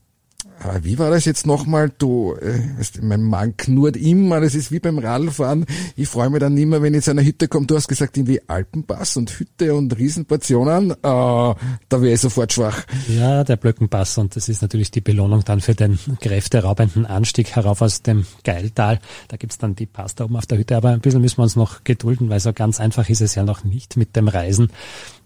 wie 0.81 0.99
war 0.99 1.09
das 1.09 1.25
jetzt 1.25 1.45
nochmal? 1.45 1.91
Du, 1.97 2.33
äh, 2.33 2.59
mein 3.01 3.23
Mann 3.23 3.57
knurrt 3.57 3.97
immer, 3.97 4.39
das 4.39 4.55
ist 4.55 4.71
wie 4.71 4.79
beim 4.79 4.97
Radfahren. 4.99 5.65
Ich 5.95 6.07
freue 6.07 6.29
mich 6.29 6.39
dann 6.39 6.57
immer, 6.57 6.81
wenn 6.81 6.93
ich 6.93 7.03
zu 7.03 7.11
einer 7.11 7.23
Hütte 7.23 7.47
komme. 7.47 7.65
Du 7.65 7.75
hast 7.75 7.87
gesagt, 7.87 8.17
irgendwie 8.17 8.41
Alpenpass 8.47 9.17
und 9.17 9.39
Hütte 9.39 9.73
und 9.73 9.97
Riesenportionen. 9.97 10.91
Äh, 10.91 10.95
da 11.01 11.55
wäre 11.89 12.13
ich 12.13 12.21
sofort 12.21 12.53
schwach. 12.53 12.83
Ja, 13.07 13.43
der 13.43 13.55
Blöckenpass 13.55 14.17
und 14.17 14.35
das 14.35 14.49
ist 14.49 14.61
natürlich 14.61 14.91
die 14.91 15.01
Belohnung 15.01 15.43
dann 15.43 15.61
für 15.61 15.75
den 15.75 15.99
kräfteraubenden 16.19 17.05
Anstieg 17.05 17.55
herauf 17.55 17.81
aus 17.81 18.01
dem 18.01 18.25
Geiltal. 18.43 18.99
Da 19.27 19.37
gibt's 19.37 19.57
dann 19.57 19.75
die 19.75 19.85
Pasta 19.85 20.25
oben 20.25 20.35
auf 20.35 20.45
der 20.45 20.57
Hütte, 20.57 20.77
aber 20.77 20.89
ein 20.89 21.01
bisschen 21.01 21.21
müssen 21.21 21.37
wir 21.39 21.43
uns 21.43 21.55
noch 21.55 21.83
gedulden, 21.83 22.29
weil 22.29 22.39
so 22.39 22.53
ganz 22.53 22.79
einfach 22.79 23.09
ist 23.09 23.21
es 23.21 23.35
ja 23.35 23.43
noch 23.43 23.63
nicht 23.63 23.97
mit 23.97 24.15
dem 24.15 24.27
Reisen 24.27 24.69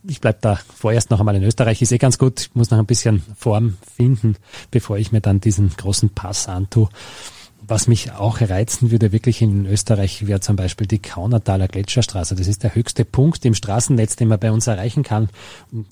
ich 0.08 0.22
bleib 0.22 0.42
da 0.42 0.60
vorerst 0.76 1.10
noch 1.10 1.20
einmal 1.20 1.36
in 1.36 1.44
Österreich, 1.44 1.82
ist 1.82 1.92
eh 1.92 1.98
ganz 1.98 2.18
gut. 2.18 2.42
Ich 2.42 2.56
muss 2.56 2.72
noch 2.72 2.80
ein 2.80 2.86
bisschen 2.86 3.24
Form 3.38 3.78
finden, 3.96 4.36
bevor 4.72 4.98
ich 4.98 5.12
mir 5.12 5.22
dann 5.22 5.42
diesen 5.42 5.70
großen 5.70 6.10
Pass 6.10 6.48
antue. 6.48 6.90
was 7.68 7.88
mich 7.88 8.12
auch 8.12 8.42
reizen 8.42 8.92
würde, 8.92 9.12
wirklich 9.12 9.42
in 9.42 9.66
Österreich, 9.66 10.28
wäre 10.28 10.40
zum 10.40 10.56
Beispiel 10.56 10.88
die 10.88 11.00
Kaunertaler 11.00 11.68
Gletscherstraße. 11.68 12.36
Das 12.36 12.48
ist 12.48 12.64
der 12.64 12.76
höchste 12.76 13.06
Punkt 13.06 13.44
im 13.46 13.56
Straßennetz, 13.56 14.16
den 14.16 14.28
man 14.28 14.40
bei 14.40 14.52
uns 14.52 14.68
erreichen 14.68 15.04
kann. 15.04 15.30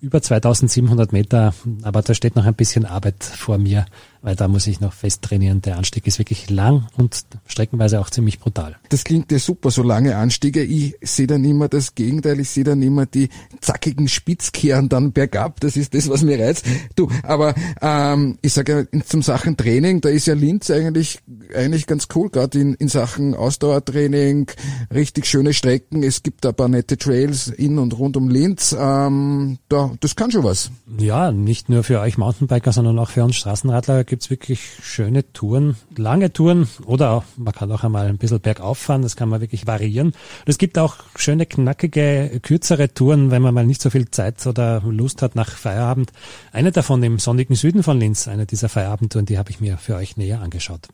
Über 0.01 0.21
2700 0.21 1.13
Meter, 1.13 1.53
aber 1.81 2.01
da 2.01 2.13
steht 2.13 2.35
noch 2.35 2.45
ein 2.45 2.53
bisschen 2.53 2.85
Arbeit 2.85 3.23
vor 3.23 3.57
mir 3.57 3.85
weil 4.23 4.35
da 4.37 4.47
muss 4.47 4.65
ich 4.67 4.79
noch 4.79 4.93
fest 4.93 5.21
trainieren. 5.21 5.61
Der 5.61 5.77
Anstieg 5.77 6.07
ist 6.07 6.17
wirklich 6.17 6.49
lang 6.49 6.87
und 6.97 7.25
streckenweise 7.45 7.99
auch 7.99 8.09
ziemlich 8.09 8.39
brutal. 8.39 8.77
Das 8.89 9.03
klingt 9.03 9.31
ja 9.31 9.37
super, 9.37 9.69
so 9.69 9.83
lange 9.83 10.15
Anstiege. 10.15 10.63
Ich 10.63 10.95
sehe 11.01 11.27
dann 11.27 11.43
immer 11.43 11.67
das 11.67 11.93
Gegenteil. 11.93 12.39
Ich 12.39 12.49
sehe 12.49 12.63
dann 12.63 12.81
immer 12.81 13.05
die 13.05 13.29
zackigen 13.59 14.07
Spitzkehren 14.07 14.87
dann 14.87 15.11
bergab. 15.11 15.59
Das 15.59 15.75
ist 15.75 15.93
das, 15.93 16.09
was 16.09 16.23
mir 16.23 16.39
reizt. 16.39 16.65
Du, 16.95 17.09
aber 17.23 17.53
ähm, 17.81 18.37
ich 18.41 18.53
sage 18.53 18.87
ja 18.93 19.01
zum 19.01 19.21
Sachen 19.21 19.57
Training, 19.57 19.99
da 19.99 20.07
ist 20.07 20.25
ja 20.25 20.35
Linz 20.35 20.71
eigentlich 20.71 21.19
eigentlich 21.53 21.85
ganz 21.85 22.07
cool, 22.15 22.29
gerade 22.29 22.59
in, 22.59 22.75
in 22.75 22.87
Sachen 22.87 23.35
Ausdauertraining, 23.35 24.47
richtig 24.93 25.25
schöne 25.25 25.53
Strecken. 25.53 26.01
Es 26.01 26.23
gibt 26.23 26.45
ein 26.45 26.55
paar 26.55 26.69
nette 26.69 26.97
Trails 26.97 27.47
in 27.47 27.77
und 27.77 27.97
rund 27.99 28.15
um 28.15 28.29
Linz. 28.29 28.73
Ähm, 28.77 29.57
da, 29.67 29.91
das 29.99 30.15
kann 30.15 30.31
schon 30.31 30.45
was. 30.45 30.71
Ja, 30.97 31.31
nicht 31.31 31.67
nur 31.67 31.83
für 31.83 31.99
euch 31.99 32.17
Mountainbiker, 32.17 32.71
sondern 32.71 32.97
auch 32.99 33.09
für 33.09 33.23
uns 33.23 33.35
Straßenradler 33.35 34.05
gibt's 34.13 34.29
wirklich 34.29 34.61
schöne 34.83 35.33
Touren, 35.33 35.75
lange 35.97 36.31
Touren 36.31 36.69
oder 36.85 37.09
auch, 37.09 37.23
man 37.35 37.51
kann 37.51 37.71
auch 37.71 37.83
einmal 37.83 38.05
ein 38.05 38.19
bisschen 38.19 38.39
bergauf 38.39 38.77
fahren, 38.77 39.01
das 39.01 39.15
kann 39.15 39.27
man 39.27 39.41
wirklich 39.41 39.65
variieren. 39.65 40.09
Und 40.09 40.15
es 40.45 40.59
gibt 40.59 40.77
auch 40.77 40.97
schöne, 41.15 41.47
knackige, 41.47 42.39
kürzere 42.43 42.93
Touren, 42.93 43.31
wenn 43.31 43.41
man 43.41 43.55
mal 43.55 43.65
nicht 43.65 43.81
so 43.81 43.89
viel 43.89 44.11
Zeit 44.11 44.45
oder 44.45 44.83
Lust 44.85 45.23
hat 45.23 45.33
nach 45.33 45.49
Feierabend. 45.49 46.11
Eine 46.51 46.71
davon 46.71 47.01
im 47.01 47.17
sonnigen 47.17 47.55
Süden 47.55 47.81
von 47.81 47.99
Linz, 47.99 48.27
eine 48.27 48.45
dieser 48.45 48.69
Feierabendtouren, 48.69 49.25
die 49.25 49.39
habe 49.39 49.49
ich 49.49 49.59
mir 49.59 49.79
für 49.79 49.95
euch 49.95 50.15
näher 50.15 50.41
angeschaut. 50.41 50.87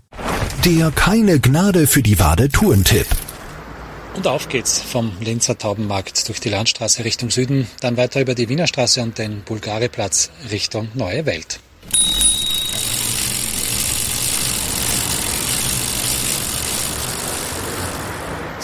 Der 0.63 0.89
keine 0.91 1.41
Gnade 1.41 1.87
für 1.87 2.01
die 2.01 2.19
Wade 2.19 2.47
Tourentipp. 2.47 3.07
Und 4.15 4.27
auf 4.27 4.47
geht's 4.47 4.79
vom 4.79 5.11
Linzer 5.19 5.57
Taubenmarkt 5.57 6.29
durch 6.29 6.39
die 6.39 6.47
Landstraße 6.47 7.03
Richtung 7.03 7.31
Süden, 7.31 7.67
dann 7.81 7.97
weiter 7.97 8.21
über 8.21 8.33
die 8.33 8.47
Wienerstraße 8.47 9.01
und 9.01 9.17
den 9.17 9.41
Bulgariplatz 9.41 10.31
Richtung 10.49 10.87
Neue 10.93 11.25
Welt. 11.25 11.59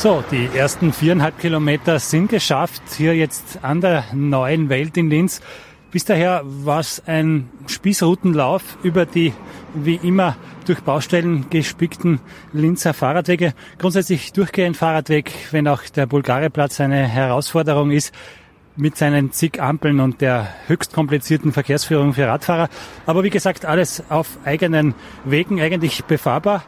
So, 0.05 0.23
die 0.29 0.55
ersten 0.55 0.93
viereinhalb 0.93 1.39
Kilometer 1.39 1.97
sind 1.97 2.29
geschafft. 2.29 2.83
Hier 2.95 3.15
jetzt 3.15 3.63
an 3.63 3.81
der 3.81 4.03
neuen 4.13 4.69
Welt 4.69 4.97
in 4.97 5.09
Linz. 5.09 5.41
Bis 5.89 6.05
daher 6.05 6.43
war 6.45 6.79
es 6.79 7.01
ein 7.07 7.49
Spießrutenlauf 7.65 8.77
über 8.83 9.07
die 9.07 9.33
wie 9.73 9.95
immer 9.95 10.37
durch 10.67 10.81
Baustellen 10.81 11.49
gespickten 11.49 12.19
Linzer 12.53 12.93
Fahrradwege. 12.93 13.55
Grundsätzlich 13.79 14.31
durchgehend 14.31 14.77
Fahrradweg, 14.77 15.31
wenn 15.49 15.67
auch 15.67 15.81
der 15.81 16.05
Bulgariplatz 16.05 16.79
eine 16.79 17.07
Herausforderung 17.07 17.89
ist 17.89 18.13
mit 18.75 18.97
seinen 18.97 19.31
zig 19.31 19.59
Ampeln 19.59 19.99
und 19.99 20.21
der 20.21 20.49
höchst 20.67 20.93
komplizierten 20.93 21.51
Verkehrsführung 21.51 22.13
für 22.13 22.27
Radfahrer. 22.27 22.69
Aber 23.07 23.23
wie 23.23 23.31
gesagt, 23.31 23.65
alles 23.65 24.03
auf 24.09 24.37
eigenen 24.45 24.93
Wegen 25.23 25.59
eigentlich 25.59 26.05
befahrbar. 26.05 26.63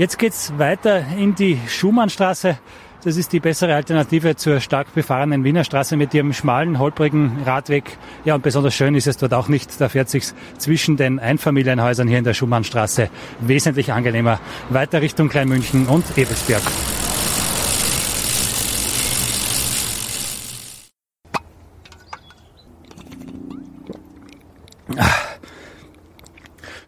Jetzt 0.00 0.18
geht's 0.18 0.50
weiter 0.56 1.04
in 1.18 1.34
die 1.34 1.58
Schumannstraße. 1.68 2.58
Das 3.04 3.18
ist 3.18 3.34
die 3.34 3.40
bessere 3.40 3.74
Alternative 3.74 4.34
zur 4.34 4.58
stark 4.60 4.94
befahrenen 4.94 5.44
Wiener 5.44 5.62
Straße 5.62 5.94
mit 5.98 6.14
ihrem 6.14 6.32
schmalen, 6.32 6.78
holprigen 6.78 7.42
Radweg. 7.44 7.98
Ja, 8.24 8.34
und 8.34 8.42
besonders 8.42 8.72
schön 8.72 8.94
ist 8.94 9.06
es 9.06 9.18
dort 9.18 9.34
auch 9.34 9.48
nicht. 9.48 9.78
Da 9.78 9.90
fährt 9.90 10.08
sich's 10.08 10.34
zwischen 10.56 10.96
den 10.96 11.18
Einfamilienhäusern 11.18 12.08
hier 12.08 12.16
in 12.16 12.24
der 12.24 12.32
Schumannstraße 12.32 13.10
wesentlich 13.40 13.92
angenehmer. 13.92 14.40
Weiter 14.70 15.02
Richtung 15.02 15.28
Kleinmünchen 15.28 15.86
und 15.86 16.16
Ebelsberg. 16.16 16.62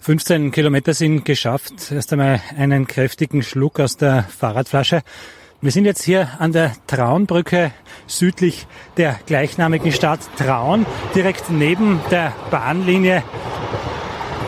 15 0.02 0.50
Kilometer 0.50 0.94
sind 0.94 1.24
geschafft. 1.24 1.92
Erst 1.92 2.12
einmal 2.12 2.42
einen 2.58 2.88
kräftigen 2.88 3.44
Schluck 3.44 3.78
aus 3.78 3.96
der 3.96 4.24
Fahrradflasche. 4.24 5.02
Wir 5.60 5.70
sind 5.70 5.84
jetzt 5.84 6.02
hier 6.02 6.28
an 6.40 6.50
der 6.50 6.72
Traunbrücke 6.88 7.70
südlich 8.08 8.66
der 8.96 9.20
gleichnamigen 9.26 9.92
Stadt 9.92 10.18
Traun, 10.36 10.86
direkt 11.14 11.50
neben 11.50 12.00
der 12.10 12.32
Bahnlinie. 12.50 13.22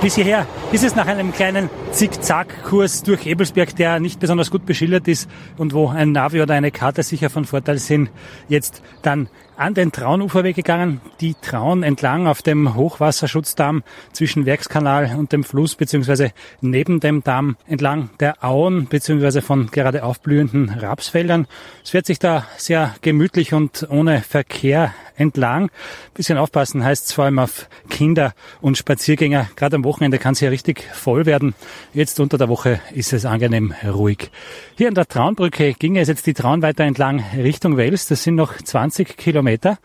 Bis 0.03 0.17
hierher 0.17 0.45
ist 0.73 0.83
es 0.83 0.97
nach 0.97 1.07
einem 1.07 1.33
kleinen 1.33 1.71
Zickzack-Kurs 1.95 3.05
durch 3.05 3.25
Ebelsberg, 3.25 3.77
der 3.77 4.01
nicht 4.01 4.19
besonders 4.19 4.51
gut 4.51 4.67
beschildert 4.67 5.07
ist 5.07 5.31
und 5.57 5.75
wo 5.75 5.89
ein 5.89 6.11
Navi 6.11 6.43
oder 6.43 6.55
eine 6.55 6.73
Karte 6.73 7.05
sicher 7.05 7.31
von 7.31 7.45
Vorteil 7.45 7.79
sind, 7.79 8.11
jetzt 8.49 8.83
dann 9.03 9.29
an 9.57 9.75
den 9.75 9.93
Traunuferweg 9.93 10.57
gegangen, 10.57 11.01
die 11.21 11.35
Traun 11.41 11.83
entlang 11.83 12.27
auf 12.27 12.43
dem 12.43 12.75
Hochwasserschutzdamm 12.75 13.85
zwischen 14.13 14.47
Werkskanal 14.47 15.15
und 15.17 15.33
dem 15.33 15.45
Fluss 15.45 15.77
beziehungsweise 15.77 16.33
neben 16.61 17.01
dem 17.01 17.23
Damm 17.23 17.57
entlang 17.67 18.11
der 18.21 18.43
Auen 18.43 18.87
beziehungsweise 18.87 19.43
von 19.43 19.71
gerade 19.71 20.05
aufblühenden 20.05 20.71
Rapsfeldern. 20.71 21.47
Es 21.85 21.91
fährt 21.91 22.07
sich 22.07 22.19
da 22.19 22.47
sehr 22.57 22.95
gemütlich 23.03 23.53
und 23.55 23.87
ohne 23.89 24.23
Verkehr 24.23 24.93
entlang. 25.17 25.71
Bisschen 26.15 26.39
aufpassen 26.39 26.85
heißt 26.85 27.07
es 27.07 27.13
vor 27.13 27.25
allem 27.25 27.39
auf 27.39 27.69
Kinder 27.89 28.35
und 28.61 28.77
Spaziergänger. 28.77 29.49
Gerade 29.57 29.77
am 29.77 29.85
Wochenende 29.85 30.19
kann 30.19 30.33
es 30.33 30.41
ja 30.41 30.49
richtig 30.49 30.83
voll 30.93 31.27
werden. 31.27 31.55
Jetzt 31.93 32.19
unter 32.21 32.39
der 32.39 32.49
Woche 32.49 32.81
ist 32.93 33.13
es 33.13 33.25
angenehm 33.25 33.75
ruhig. 33.85 34.31
Hier 34.77 34.89
an 34.89 34.95
der 34.95 35.07
Traunbrücke 35.07 35.75
ging 35.75 35.97
es 35.97 36.09
jetzt 36.09 36.27
die 36.27 36.35
Traun 36.35 36.63
weiter 36.63 36.85
entlang 36.85 37.23
Richtung 37.37 37.77
Wels. 37.77 38.07
Das 38.07 38.23
sind 38.23 38.35
noch 38.35 38.57
20 38.57 39.17
Kilometer. 39.17 39.79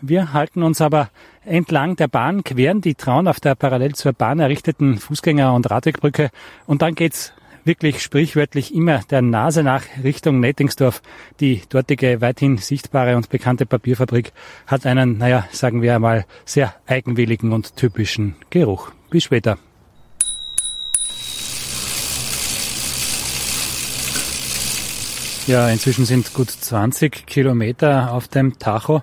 Wir 0.00 0.32
halten 0.32 0.62
uns 0.62 0.80
aber 0.80 1.10
entlang 1.44 1.96
der 1.96 2.08
Bahn, 2.08 2.44
queren 2.44 2.80
die 2.80 2.94
Traun 2.94 3.28
auf 3.28 3.40
der 3.40 3.54
parallel 3.54 3.94
zur 3.94 4.12
Bahn 4.12 4.40
errichteten 4.40 4.98
Fußgänger- 4.98 5.54
und 5.54 5.70
Radwegbrücke 5.70 6.30
und 6.66 6.82
dann 6.82 6.94
geht's 6.94 7.32
wirklich 7.64 8.02
sprichwörtlich 8.02 8.74
immer 8.74 9.00
der 9.10 9.22
Nase 9.22 9.62
nach 9.62 9.82
Richtung 10.02 10.40
Nettingsdorf. 10.40 11.02
Die 11.40 11.62
dortige 11.68 12.20
weithin 12.20 12.56
sichtbare 12.56 13.16
und 13.16 13.28
bekannte 13.28 13.66
Papierfabrik 13.66 14.32
hat 14.66 14.86
einen, 14.86 15.18
naja, 15.18 15.46
sagen 15.52 15.82
wir 15.82 15.94
einmal, 15.94 16.24
sehr 16.44 16.74
eigenwilligen 16.86 17.52
und 17.52 17.76
typischen 17.76 18.36
Geruch. 18.50 18.90
Bis 19.10 19.24
später. 19.24 19.58
Ja, 25.50 25.68
inzwischen 25.68 26.04
sind 26.04 26.32
gut 26.32 26.48
20 26.48 27.26
Kilometer 27.26 28.12
auf 28.12 28.28
dem 28.28 28.60
Tacho. 28.60 29.02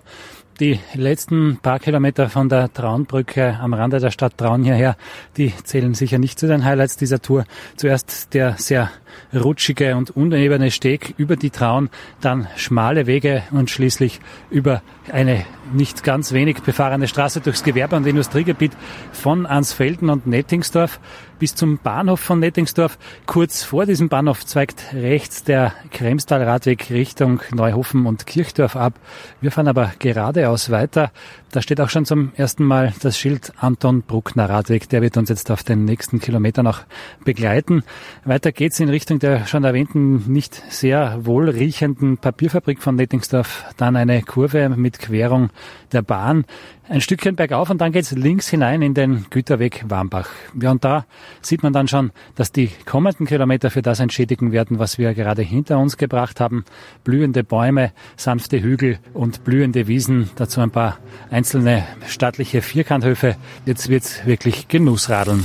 Die 0.62 0.79
letzten 0.93 1.57
paar 1.57 1.77
Kilometer 1.77 2.29
von 2.29 2.47
der 2.47 2.71
Traunbrücke 2.71 3.60
am 3.62 3.73
Rande 3.73 3.99
der 3.99 4.12
Stadt 4.12 4.38
Traun 4.38 4.63
hierher, 4.63 4.95
die 5.36 5.53
zählen 5.65 5.93
sicher 5.93 6.19
nicht 6.19 6.39
zu 6.39 6.47
den 6.47 6.63
Highlights 6.63 6.95
dieser 6.95 7.21
Tour. 7.21 7.43
Zuerst 7.75 8.33
der 8.33 8.55
sehr 8.57 8.89
rutschige 9.36 9.97
und 9.97 10.15
unebene 10.15 10.71
Steg 10.71 11.15
über 11.17 11.36
die 11.36 11.49
Traun, 11.49 11.89
dann 12.21 12.47
schmale 12.55 13.07
Wege 13.07 13.43
und 13.51 13.69
schließlich 13.69 14.21
über 14.49 14.81
eine 15.12 15.45
nicht 15.73 16.05
ganz 16.05 16.31
wenig 16.31 16.62
befahrene 16.62 17.10
Straße 17.10 17.41
durchs 17.41 17.65
Gewerbe- 17.65 17.97
und 17.97 18.07
Industriegebiet 18.07 18.71
von 19.12 19.45
Ansfelden 19.45 20.10
und 20.10 20.27
Nettingsdorf 20.27 21.01
bis 21.39 21.56
zum 21.56 21.78
Bahnhof 21.78 22.19
von 22.19 22.39
Nettingsdorf. 22.39 22.97
Kurz 23.26 23.63
vor 23.63 23.86
diesem 23.86 24.10
Bahnhof 24.10 24.45
zweigt 24.45 24.93
rechts 24.93 25.43
der 25.43 25.73
Kremstal-Radweg 25.91 26.89
Richtung 26.89 27.41
Neuhofen 27.54 28.06
und 28.06 28.26
Kirchdorf 28.26 28.76
ab. 28.76 28.93
Wir 29.41 29.52
fahren 29.52 29.67
aber 29.67 29.93
geradeaus 30.00 30.69
weiter. 30.69 31.12
Da 31.52 31.62
steht 31.62 31.80
auch 31.80 31.89
schon 31.89 32.06
zum 32.06 32.34
ersten 32.36 32.65
Mal 32.65 32.93
das 33.02 33.17
Schild 33.17 33.54
Anton 33.58 34.02
Bruckner 34.02 34.50
Radweg. 34.50 34.89
Der 34.89 35.02
wird 35.02 35.15
uns 35.17 35.30
jetzt 35.30 35.50
auf 35.50 35.63
den 35.63 35.86
nächsten 35.86 36.19
Kilometer 36.19 36.62
noch 36.62 36.82
begleiten. 37.23 37.84
Weiter 38.26 38.52
geht's 38.52 38.80
in 38.80 38.89
Richtung 38.89 39.19
der 39.19 39.45
schon 39.45 39.63
erwähnten, 39.63 40.32
nicht 40.32 40.62
sehr 40.69 41.26
wohlriechenden 41.26 42.17
Papierfabrik 42.17 42.82
von 42.82 42.95
Nettingsdorf. 42.95 43.65
Dann 43.78 43.95
eine 43.95 44.21
Kurve 44.23 44.69
mit 44.69 45.00
Querung 45.00 45.50
der 45.93 46.02
Bahn 46.02 46.45
ein 46.89 47.02
Stückchen 47.02 47.36
bergauf 47.36 47.69
und 47.69 47.80
dann 47.80 47.91
geht's 47.91 48.12
links 48.12 48.47
hinein 48.47 48.82
in 48.82 48.93
den 48.93 49.26
Güterweg 49.30 49.86
Warmbach. 49.88 50.30
Ja, 50.60 50.71
und 50.71 50.84
da 50.84 51.06
sieht 51.41 51.63
man 51.63 51.73
dann 51.73 51.87
schon, 51.87 52.11
dass 52.35 52.51
die 52.51 52.69
kommenden 52.85 53.25
Kilometer 53.25 53.69
für 53.69 53.81
das 53.81 53.99
entschädigen 53.99 54.51
werden, 54.51 54.79
was 54.79 54.97
wir 54.97 55.13
gerade 55.13 55.41
hinter 55.41 55.79
uns 55.79 55.97
gebracht 55.97 56.39
haben. 56.39 56.65
Blühende 57.03 57.43
Bäume, 57.43 57.91
sanfte 58.15 58.61
Hügel 58.61 58.99
und 59.13 59.43
blühende 59.43 59.87
Wiesen, 59.87 60.29
dazu 60.35 60.61
ein 60.61 60.71
paar 60.71 60.97
einzelne 61.29 61.83
stattliche 62.07 62.61
Vierkanthöfe. 62.61 63.35
Jetzt 63.65 63.89
wird's 63.89 64.25
wirklich 64.25 64.67
Genussradeln. 64.67 65.43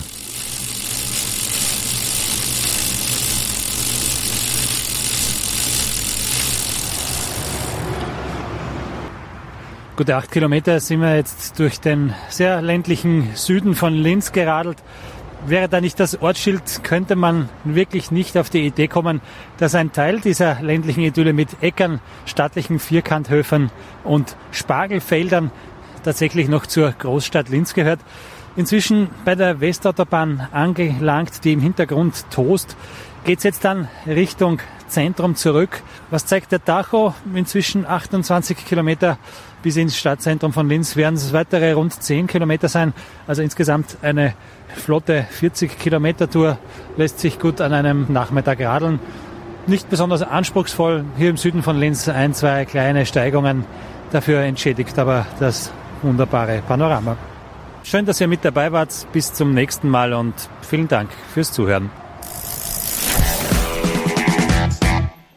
Gute 9.94 10.16
acht 10.16 10.32
Kilometer 10.32 10.80
sind 10.80 11.02
wir 11.02 11.16
jetzt 11.16 11.58
durch 11.58 11.78
den 11.78 12.14
sehr 12.30 12.62
ländlichen 12.62 13.36
Süden 13.36 13.74
von 13.74 13.92
Linz 13.92 14.32
geradelt. 14.32 14.78
Wäre 15.44 15.68
da 15.68 15.80
nicht 15.80 15.98
das 15.98 16.22
Ortsschild, 16.22 16.84
könnte 16.84 17.16
man 17.16 17.48
wirklich 17.64 18.12
nicht 18.12 18.38
auf 18.38 18.48
die 18.48 18.64
Idee 18.64 18.86
kommen, 18.86 19.20
dass 19.58 19.74
ein 19.74 19.90
Teil 19.90 20.20
dieser 20.20 20.62
ländlichen 20.62 21.02
Idylle 21.02 21.32
mit 21.32 21.62
Äckern, 21.62 22.00
stattlichen 22.26 22.78
Vierkanthöfen 22.78 23.72
und 24.04 24.36
Spargelfeldern 24.52 25.50
tatsächlich 26.04 26.48
noch 26.48 26.66
zur 26.66 26.92
Großstadt 26.92 27.48
Linz 27.48 27.74
gehört. 27.74 27.98
Inzwischen 28.54 29.08
bei 29.24 29.34
der 29.34 29.60
Westautobahn 29.60 30.46
angelangt, 30.52 31.44
die 31.44 31.54
im 31.54 31.60
Hintergrund 31.60 32.24
tost, 32.30 32.76
geht's 33.24 33.42
jetzt 33.42 33.64
dann 33.64 33.88
Richtung 34.06 34.60
Zentrum 34.86 35.34
zurück. 35.34 35.82
Was 36.10 36.26
zeigt 36.26 36.52
der 36.52 36.64
Tacho? 36.64 37.14
Inzwischen 37.34 37.84
28 37.86 38.64
Kilometer 38.64 39.18
bis 39.62 39.76
ins 39.76 39.96
Stadtzentrum 39.96 40.52
von 40.52 40.68
Linz 40.68 40.96
werden 40.96 41.14
es 41.14 41.32
weitere 41.32 41.72
rund 41.72 42.00
10 42.00 42.26
Kilometer 42.26 42.68
sein. 42.68 42.92
Also 43.26 43.42
insgesamt 43.42 43.96
eine 44.02 44.34
flotte 44.76 45.26
40 45.30 45.78
Kilometer 45.78 46.28
Tour 46.28 46.58
lässt 46.96 47.20
sich 47.20 47.38
gut 47.38 47.60
an 47.60 47.72
einem 47.72 48.06
Nachmittag 48.12 48.60
radeln. 48.60 49.00
Nicht 49.66 49.88
besonders 49.88 50.22
anspruchsvoll. 50.22 51.04
Hier 51.16 51.30
im 51.30 51.36
Süden 51.36 51.62
von 51.62 51.78
Linz 51.78 52.08
ein, 52.08 52.34
zwei 52.34 52.64
kleine 52.64 53.06
Steigungen. 53.06 53.64
Dafür 54.10 54.40
entschädigt 54.40 54.98
aber 54.98 55.26
das 55.38 55.70
wunderbare 56.02 56.62
Panorama. 56.66 57.16
Schön, 57.84 58.06
dass 58.06 58.20
ihr 58.20 58.28
mit 58.28 58.44
dabei 58.44 58.72
wart. 58.72 59.06
Bis 59.12 59.32
zum 59.32 59.54
nächsten 59.54 59.88
Mal 59.88 60.12
und 60.12 60.34
vielen 60.62 60.88
Dank 60.88 61.10
fürs 61.32 61.52
Zuhören. 61.52 61.90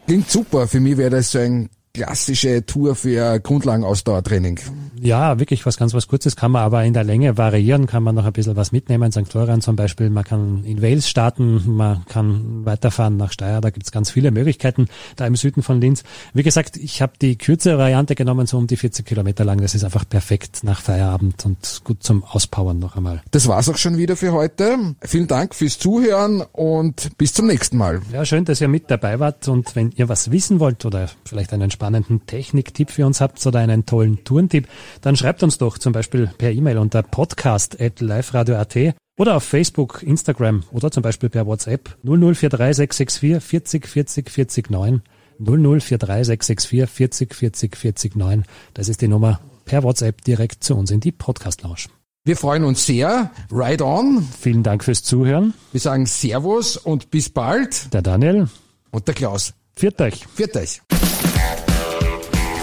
Klingt 0.07 0.29
super. 0.29 0.67
Für 0.67 0.79
mich 0.79 0.97
wäre 0.97 1.09
das 1.09 1.31
so 1.31 1.39
ein 1.39 1.69
klassische 1.93 2.65
Tour 2.65 2.95
für 2.95 3.39
Grundlagenausdauertraining. 3.39 4.59
Ja, 5.01 5.39
wirklich 5.39 5.65
was 5.65 5.77
ganz 5.77 5.93
was 5.93 6.07
Kurzes 6.07 6.35
kann 6.35 6.51
man 6.51 6.63
aber 6.63 6.83
in 6.83 6.93
der 6.93 7.03
Länge 7.03 7.37
variieren, 7.37 7.87
kann 7.87 8.03
man 8.03 8.15
noch 8.15 8.25
ein 8.25 8.33
bisschen 8.33 8.55
was 8.55 8.71
mitnehmen. 8.71 9.11
St. 9.11 9.27
Florian 9.27 9.61
zum 9.61 9.75
Beispiel, 9.75 10.09
man 10.09 10.23
kann 10.23 10.63
in 10.63 10.81
Wales 10.81 11.09
starten, 11.09 11.75
man 11.75 12.05
kann 12.05 12.65
weiterfahren 12.65 13.17
nach 13.17 13.31
Steyr, 13.31 13.61
da 13.61 13.69
gibt's 13.69 13.91
ganz 13.91 14.11
viele 14.11 14.31
Möglichkeiten 14.31 14.87
da 15.15 15.25
im 15.25 15.35
Süden 15.35 15.63
von 15.63 15.81
Linz. 15.81 16.03
Wie 16.33 16.43
gesagt, 16.43 16.77
ich 16.77 17.01
habe 17.01 17.13
die 17.21 17.37
kürzere 17.37 17.77
Variante 17.77 18.15
genommen, 18.15 18.47
so 18.47 18.57
um 18.57 18.67
die 18.67 18.77
40 18.77 19.05
Kilometer 19.05 19.43
lang. 19.45 19.59
Das 19.61 19.75
ist 19.75 19.83
einfach 19.83 20.07
perfekt 20.07 20.63
nach 20.63 20.81
Feierabend 20.81 21.45
und 21.45 21.81
gut 21.83 22.03
zum 22.03 22.23
Auspowern 22.23 22.79
noch 22.79 22.95
einmal. 22.95 23.21
Das 23.31 23.47
war's 23.47 23.69
auch 23.69 23.77
schon 23.77 23.97
wieder 23.97 24.15
für 24.15 24.33
heute. 24.33 24.95
Vielen 25.01 25.27
Dank 25.27 25.55
fürs 25.55 25.77
Zuhören 25.77 26.41
und 26.51 27.17
bis 27.17 27.33
zum 27.33 27.47
nächsten 27.47 27.77
Mal. 27.77 28.01
Ja, 28.11 28.25
schön, 28.25 28.45
dass 28.45 28.61
ihr 28.61 28.67
mit 28.67 28.89
dabei 28.89 29.19
wart 29.19 29.47
und 29.47 29.75
wenn 29.75 29.91
ihr 29.95 30.09
was 30.09 30.31
wissen 30.31 30.59
wollt 30.59 30.85
oder 30.85 31.09
vielleicht 31.25 31.53
einen 31.53 31.71
spannenden 31.71 32.25
Techniktipp 32.25 32.91
für 32.91 33.05
uns 33.05 33.21
habt 33.21 33.45
oder 33.45 33.59
einen 33.59 33.85
tollen 33.85 34.23
Tourentipp, 34.23 34.67
dann 35.01 35.15
schreibt 35.15 35.43
uns 35.43 35.57
doch 35.57 35.77
zum 35.77 35.93
Beispiel 35.93 36.31
per 36.37 36.51
E-Mail 36.51 36.77
unter 36.77 37.03
podcast.liferadio.at 37.03 38.95
oder 39.17 39.37
auf 39.37 39.43
Facebook, 39.43 40.03
Instagram 40.03 40.63
oder 40.71 40.91
zum 40.91 41.03
Beispiel 41.03 41.29
per 41.29 41.45
WhatsApp 41.45 41.97
0043664 42.03 43.39
40 43.39 43.87
40 43.87 44.29
40 44.29 44.69
9 44.69 45.01
0043664 45.39 46.87
40 46.87 47.33
40 47.35 47.75
40 47.75 48.15
9. 48.15 48.43
Das 48.73 48.89
ist 48.89 49.01
die 49.01 49.07
Nummer 49.07 49.39
per 49.65 49.83
WhatsApp 49.83 50.23
direkt 50.23 50.63
zu 50.63 50.75
uns 50.75 50.91
in 50.91 50.99
die 50.99 51.11
Podcast 51.11 51.63
Lounge. 51.63 51.87
Wir 52.23 52.37
freuen 52.37 52.63
uns 52.63 52.85
sehr. 52.85 53.31
Ride 53.51 53.85
on. 53.85 54.27
Vielen 54.39 54.63
Dank 54.63 54.83
fürs 54.83 55.03
Zuhören. 55.03 55.53
Wir 55.71 55.79
sagen 55.79 56.07
Servus 56.07 56.75
und 56.75 57.11
bis 57.11 57.29
bald. 57.29 57.93
Der 57.93 58.01
Daniel 58.01 58.49
und 58.91 59.07
der 59.07 59.13
Klaus. 59.13 59.53
Viert 59.75 60.01
euch. 60.01 60.25
Viert 60.33 60.55
euch. 60.55 60.81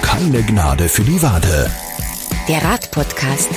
Keine 0.02 0.42
Gnade 0.42 0.88
für 0.88 1.02
die 1.02 1.22
Wade. 1.22 1.70
Der 2.48 2.64
Radpodcast. 2.64 3.50